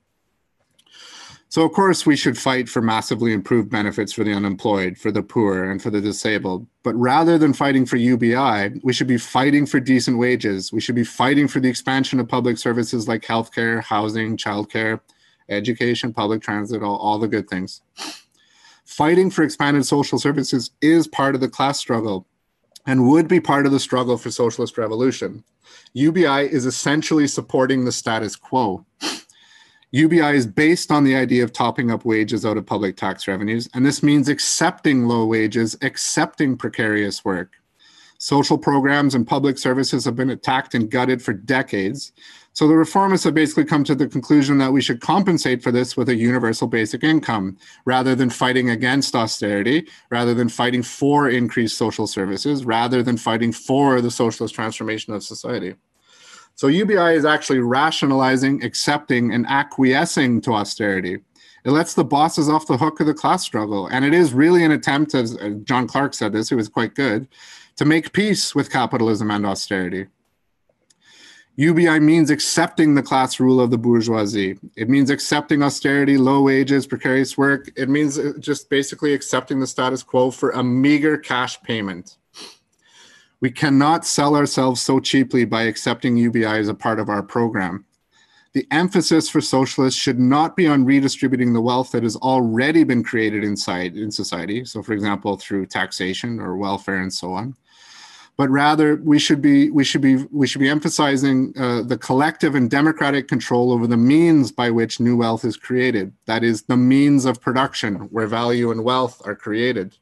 [1.50, 5.22] So of course we should fight for massively improved benefits for the unemployed, for the
[5.22, 6.66] poor, and for the disabled.
[6.82, 10.72] But rather than fighting for UBI, we should be fighting for decent wages.
[10.72, 14.98] We should be fighting for the expansion of public services like healthcare, housing, childcare,
[15.48, 17.82] education, public transit, all, all the good things.
[18.84, 22.26] Fighting for expanded social services is part of the class struggle
[22.86, 25.44] and would be part of the struggle for socialist revolution.
[25.94, 28.84] UBI is essentially supporting the status quo.
[29.92, 33.68] UBI is based on the idea of topping up wages out of public tax revenues,
[33.74, 37.52] and this means accepting low wages, accepting precarious work.
[38.18, 42.12] Social programs and public services have been attacked and gutted for decades.
[42.54, 45.96] So the reformists have basically come to the conclusion that we should compensate for this
[45.96, 51.76] with a universal basic income rather than fighting against austerity, rather than fighting for increased
[51.76, 55.74] social services, rather than fighting for the socialist transformation of society.
[56.54, 61.18] So UBI is actually rationalizing, accepting, and acquiescing to austerity.
[61.64, 63.88] It lets the bosses off the hook of the class struggle.
[63.88, 67.26] And it is really an attempt, as John Clarke said this, who was quite good,
[67.74, 70.06] to make peace with capitalism and austerity.
[71.56, 74.58] UBI means accepting the class rule of the bourgeoisie.
[74.76, 77.70] It means accepting austerity, low wages, precarious work.
[77.76, 82.16] It means uh, just basically accepting the status quo for a meager cash payment.
[83.40, 87.84] We cannot sell ourselves so cheaply by accepting UBI as a part of our program.
[88.52, 93.04] The emphasis for socialists should not be on redistributing the wealth that has already been
[93.04, 94.64] created inside in society.
[94.64, 97.54] So, for example, through taxation or welfare and so on
[98.36, 102.54] but rather we should be we should be we should be emphasizing uh, the collective
[102.54, 106.12] and democratic control over the means by which new wealth is created.
[106.26, 109.96] That is the means of production where value and wealth are created.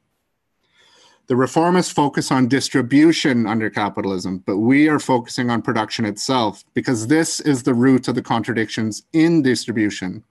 [1.27, 7.07] The reformists focus on distribution under capitalism but we are focusing on production itself because
[7.07, 10.25] this is the root of the contradictions in distribution.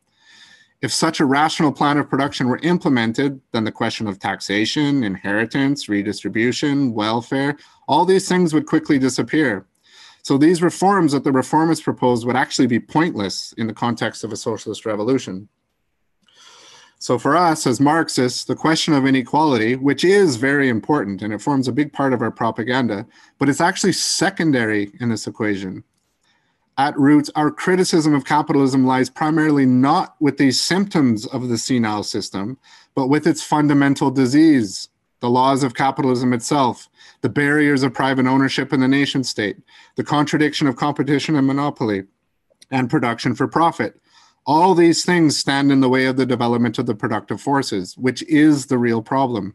[0.81, 5.87] If such a rational plan of production were implemented, then the question of taxation, inheritance,
[5.87, 7.55] redistribution, welfare,
[7.91, 9.67] all these things would quickly disappear.
[10.23, 14.31] So these reforms that the reformists proposed would actually be pointless in the context of
[14.31, 15.49] a socialist revolution.
[16.99, 21.41] So for us as Marxists, the question of inequality, which is very important and it
[21.41, 23.05] forms a big part of our propaganda,
[23.39, 25.83] but it's actually secondary in this equation
[26.77, 32.03] at roots, our criticism of capitalism lies primarily not with these symptoms of the senile
[32.03, 32.57] system,
[32.95, 34.89] but with its fundamental disease,
[35.21, 36.89] the laws of capitalism itself,
[37.21, 39.57] the barriers of private ownership in the nation state,
[39.95, 42.03] the contradiction of competition and monopoly,
[42.71, 43.99] and production for profit.
[44.45, 48.23] All these things stand in the way of the development of the productive forces, which
[48.23, 49.53] is the real problem.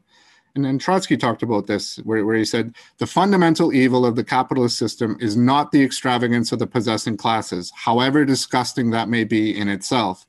[0.54, 4.24] And then Trotsky talked about this, where, where he said the fundamental evil of the
[4.24, 9.54] capitalist system is not the extravagance of the possessing classes, however disgusting that may be
[9.54, 10.26] in itself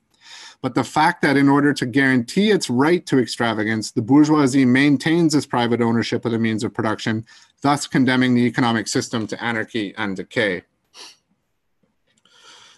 [0.60, 5.34] but the fact that in order to guarantee its right to extravagance, the bourgeoisie maintains
[5.34, 7.24] its private ownership of the means of production,
[7.62, 10.62] thus condemning the economic system to anarchy and decay.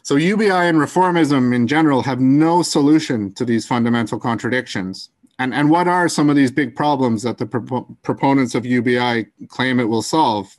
[0.02, 5.10] So UBI and reformism in general have no solution to these fundamental contradictions.
[5.38, 7.46] And, and what are some of these big problems that the
[8.02, 10.58] proponents of UBI claim it will solve?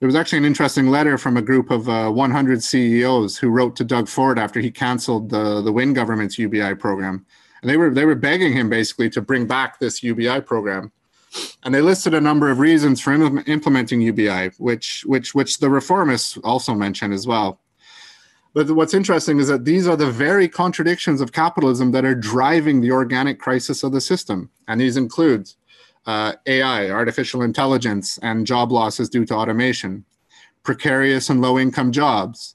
[0.00, 3.74] There was actually an interesting letter from a group of uh, 100 CEOs who wrote
[3.76, 7.26] to Doug Ford after he canceled the, the Wynne government's UBI program.
[7.62, 10.92] And they were, they were begging him basically to bring back this UBI program.
[11.64, 15.66] And they listed a number of reasons for Im- implementing UBI, which, which, which the
[15.66, 17.60] reformists also mention as well.
[18.54, 22.80] But what's interesting is that these are the very contradictions of capitalism that are driving
[22.80, 24.50] the organic crisis of the system.
[24.68, 25.52] And these include
[26.08, 30.06] uh, AI, artificial intelligence, and job losses due to automation,
[30.62, 32.54] precarious and low income jobs,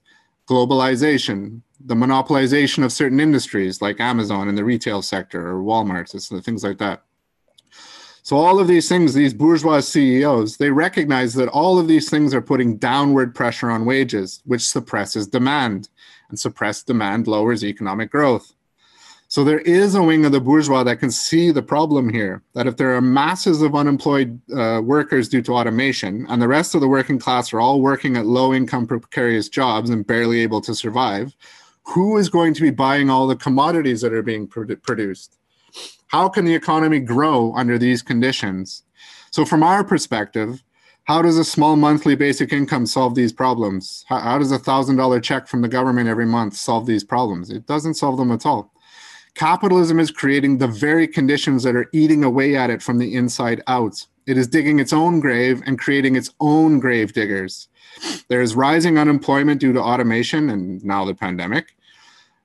[0.49, 6.09] globalization, the monopolization of certain industries like Amazon in the retail sector or Walmart,
[6.43, 7.03] things like that.
[8.23, 12.33] So all of these things, these bourgeois CEOs, they recognize that all of these things
[12.33, 15.89] are putting downward pressure on wages, which suppresses demand,
[16.29, 18.55] and suppressed demand lowers economic growth.
[19.33, 22.67] So there is a wing of the bourgeois that can see the problem here that
[22.67, 26.81] if there are masses of unemployed uh, workers due to automation and the rest of
[26.81, 30.75] the working class are all working at low income precarious jobs and barely able to
[30.75, 31.35] survive,
[31.81, 35.39] who is going to be buying all the commodities that are being produ- produced?
[36.09, 38.83] How can the economy grow under these conditions?
[39.31, 40.61] So, from our perspective,
[41.05, 44.05] how does a small monthly basic income solve these problems?
[44.07, 47.49] How, how does a thousand dollar check from the government every month solve these problems?
[47.49, 48.72] It doesn't solve them at all.
[49.35, 53.63] Capitalism is creating the very conditions that are eating away at it from the inside
[53.67, 54.05] out.
[54.27, 57.67] It is digging its own grave and creating its own grave diggers.
[58.27, 61.75] There is rising unemployment due to automation and now the pandemic.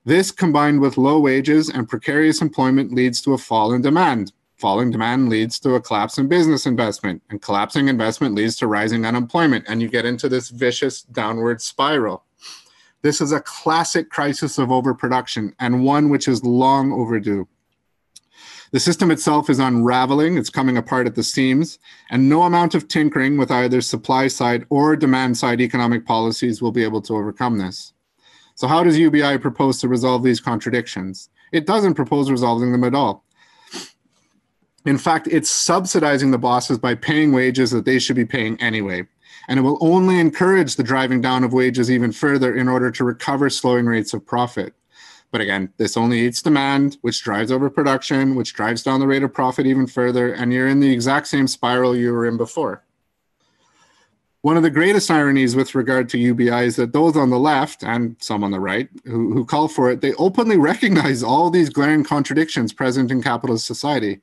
[0.03, 4.33] This, combined with low wages and precarious employment, leads to a fall in demand.
[4.57, 9.05] Falling demand leads to a collapse in business investment, and collapsing investment leads to rising
[9.05, 9.63] unemployment.
[9.69, 12.23] And you get into this vicious downward spiral.
[13.01, 17.47] This is a classic crisis of overproduction and one which is long overdue.
[18.71, 21.79] The system itself is unraveling, it's coming apart at the seams,
[22.11, 26.71] and no amount of tinkering with either supply side or demand side economic policies will
[26.71, 27.93] be able to overcome this.
[28.53, 31.29] So, how does UBI propose to resolve these contradictions?
[31.51, 33.23] It doesn't propose resolving them at all.
[34.85, 39.07] In fact, it's subsidizing the bosses by paying wages that they should be paying anyway
[39.47, 43.03] and it will only encourage the driving down of wages even further in order to
[43.03, 44.73] recover slowing rates of profit.
[45.31, 49.33] But again, this only eats demand, which drives overproduction, which drives down the rate of
[49.33, 52.83] profit even further, and you're in the exact same spiral you were in before.
[54.41, 57.83] One of the greatest ironies with regard to UBI is that those on the left
[57.83, 61.69] and some on the right who, who call for it, they openly recognize all these
[61.69, 64.21] glaring contradictions present in capitalist society.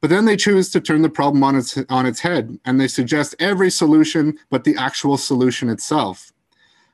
[0.00, 2.88] But then they choose to turn the problem on its on its head and they
[2.88, 6.32] suggest every solution but the actual solution itself.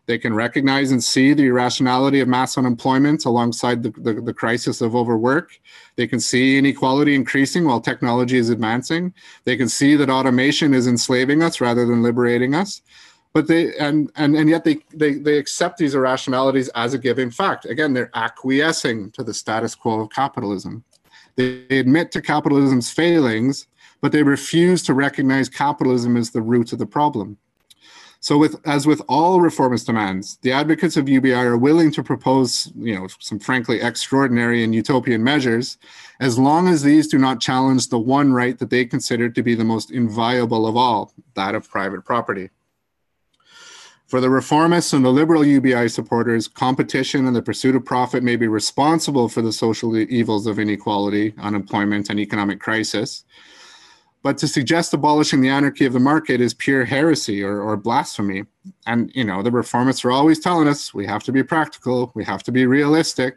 [0.07, 4.80] They can recognize and see the irrationality of mass unemployment alongside the, the, the, crisis
[4.80, 5.59] of overwork.
[5.96, 9.12] They can see inequality increasing while technology is advancing.
[9.44, 12.82] They can see that automation is enslaving us rather than liberating us.
[13.32, 17.30] But they and and, and yet they, they they accept these irrationalities as a given
[17.30, 17.66] fact.
[17.66, 20.84] Again, they're acquiescing to the status quo of capitalism.
[21.37, 23.66] They admit to capitalism's failings,
[24.01, 27.39] but they refuse to recognize capitalism as the root of the problem.
[28.20, 32.72] So, with as with all reformist demands, the advocates of UBI are willing to propose,
[32.74, 35.78] you know, some frankly extraordinary and utopian measures,
[36.18, 39.55] as long as these do not challenge the one right that they consider to be
[39.55, 42.51] the most inviolable of all, that of private property.
[44.07, 48.36] For the reformists and the liberal UBI supporters, competition and the pursuit of profit may
[48.36, 53.24] be responsible for the social evils of inequality, unemployment, and economic crisis.
[54.22, 58.44] But to suggest abolishing the anarchy of the market is pure heresy or, or blasphemy.
[58.86, 62.24] And, you know, the reformists are always telling us we have to be practical, we
[62.24, 63.36] have to be realistic.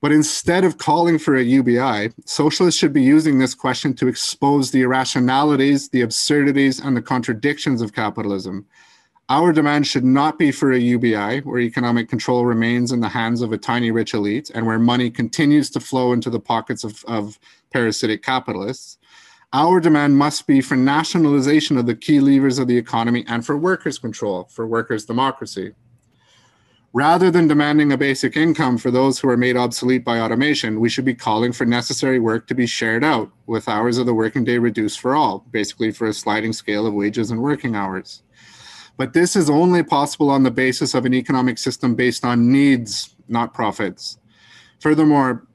[0.00, 4.70] But instead of calling for a UBI, socialists should be using this question to expose
[4.70, 8.66] the irrationalities, the absurdities, and the contradictions of capitalism
[9.28, 13.42] our demand should not be for a UBI where economic control remains in the hands
[13.42, 17.04] of a tiny rich elite and where money continues to flow into the pockets of,
[17.06, 17.38] of
[17.72, 18.98] parasitic capitalists.
[19.52, 23.56] Our demand must be for nationalization of the key levers of the economy and for
[23.56, 25.72] workers' control, for workers' democracy.
[26.92, 30.88] Rather than demanding a basic income for those who are made obsolete by automation, we
[30.88, 34.44] should be calling for necessary work to be shared out, with hours of the working
[34.44, 38.22] day reduced for all, basically for a sliding scale of wages and working hours.
[38.96, 43.14] But this is only possible on the basis of an economic system based on needs,
[43.28, 44.18] not profits.
[44.80, 45.46] Furthermore,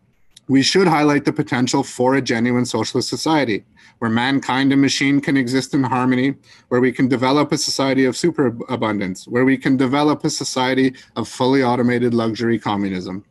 [0.48, 3.64] we should highlight the potential for a genuine socialist society
[4.00, 6.34] where mankind and machine can exist in harmony,
[6.70, 11.28] where we can develop a society of superabundance, where we can develop a society of
[11.28, 13.24] fully automated luxury communism.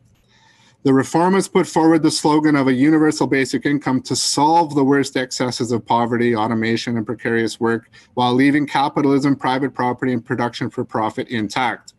[0.83, 5.15] The reformers put forward the slogan of a universal basic income to solve the worst
[5.15, 10.83] excesses of poverty, automation, and precarious work while leaving capitalism, private property, and production for
[10.83, 11.93] profit intact.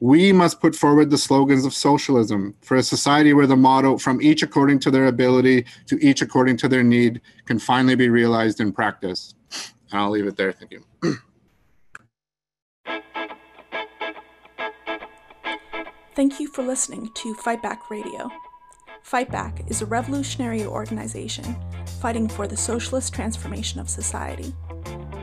[0.00, 4.22] We must put forward the slogans of socialism for a society where the motto, from
[4.22, 8.60] each according to their ability to each according to their need, can finally be realized
[8.60, 9.34] in practice.
[9.92, 10.52] And I'll leave it there.
[10.52, 10.84] Thank you.
[16.16, 18.30] Thank you for listening to Fightback Radio.
[19.06, 21.44] Fightback is a revolutionary organization
[22.00, 24.54] fighting for the socialist transformation of society.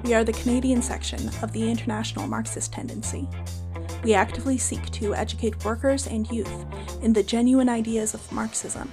[0.03, 3.27] We are the Canadian section of the International Marxist Tendency.
[4.03, 6.53] We actively seek to educate workers and youth
[7.01, 8.91] in the genuine ideas of Marxism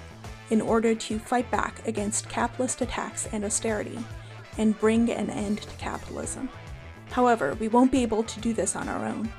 [0.48, 3.98] in order to fight back against capitalist attacks and austerity
[4.57, 6.48] and bring an end to capitalism.
[7.11, 9.30] However, we won't be able to do this on our own.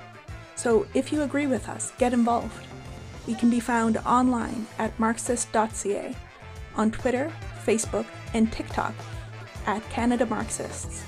[0.56, 2.66] So if you agree with us, get involved.
[3.28, 6.16] We can be found online at marxist.ca,
[6.76, 7.32] on Twitter,
[7.66, 8.94] Facebook, and TikTok
[9.66, 11.04] at Canada Marxists,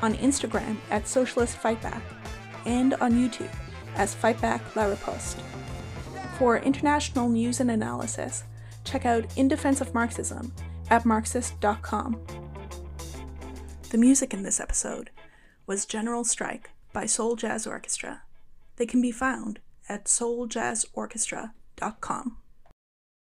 [0.00, 2.02] on Instagram at Socialist Fightback,
[2.66, 3.52] and on YouTube
[3.94, 5.38] as Fightback La Riposte.
[6.38, 8.44] For international news and analysis,
[8.84, 10.52] check out In Defense of Marxism
[10.90, 12.20] at Marxist.com.
[13.90, 15.10] The music in this episode
[15.66, 18.22] was General Strike by Soul Jazz Orchestra.
[18.76, 22.41] They can be found at souljazzorchestra.com.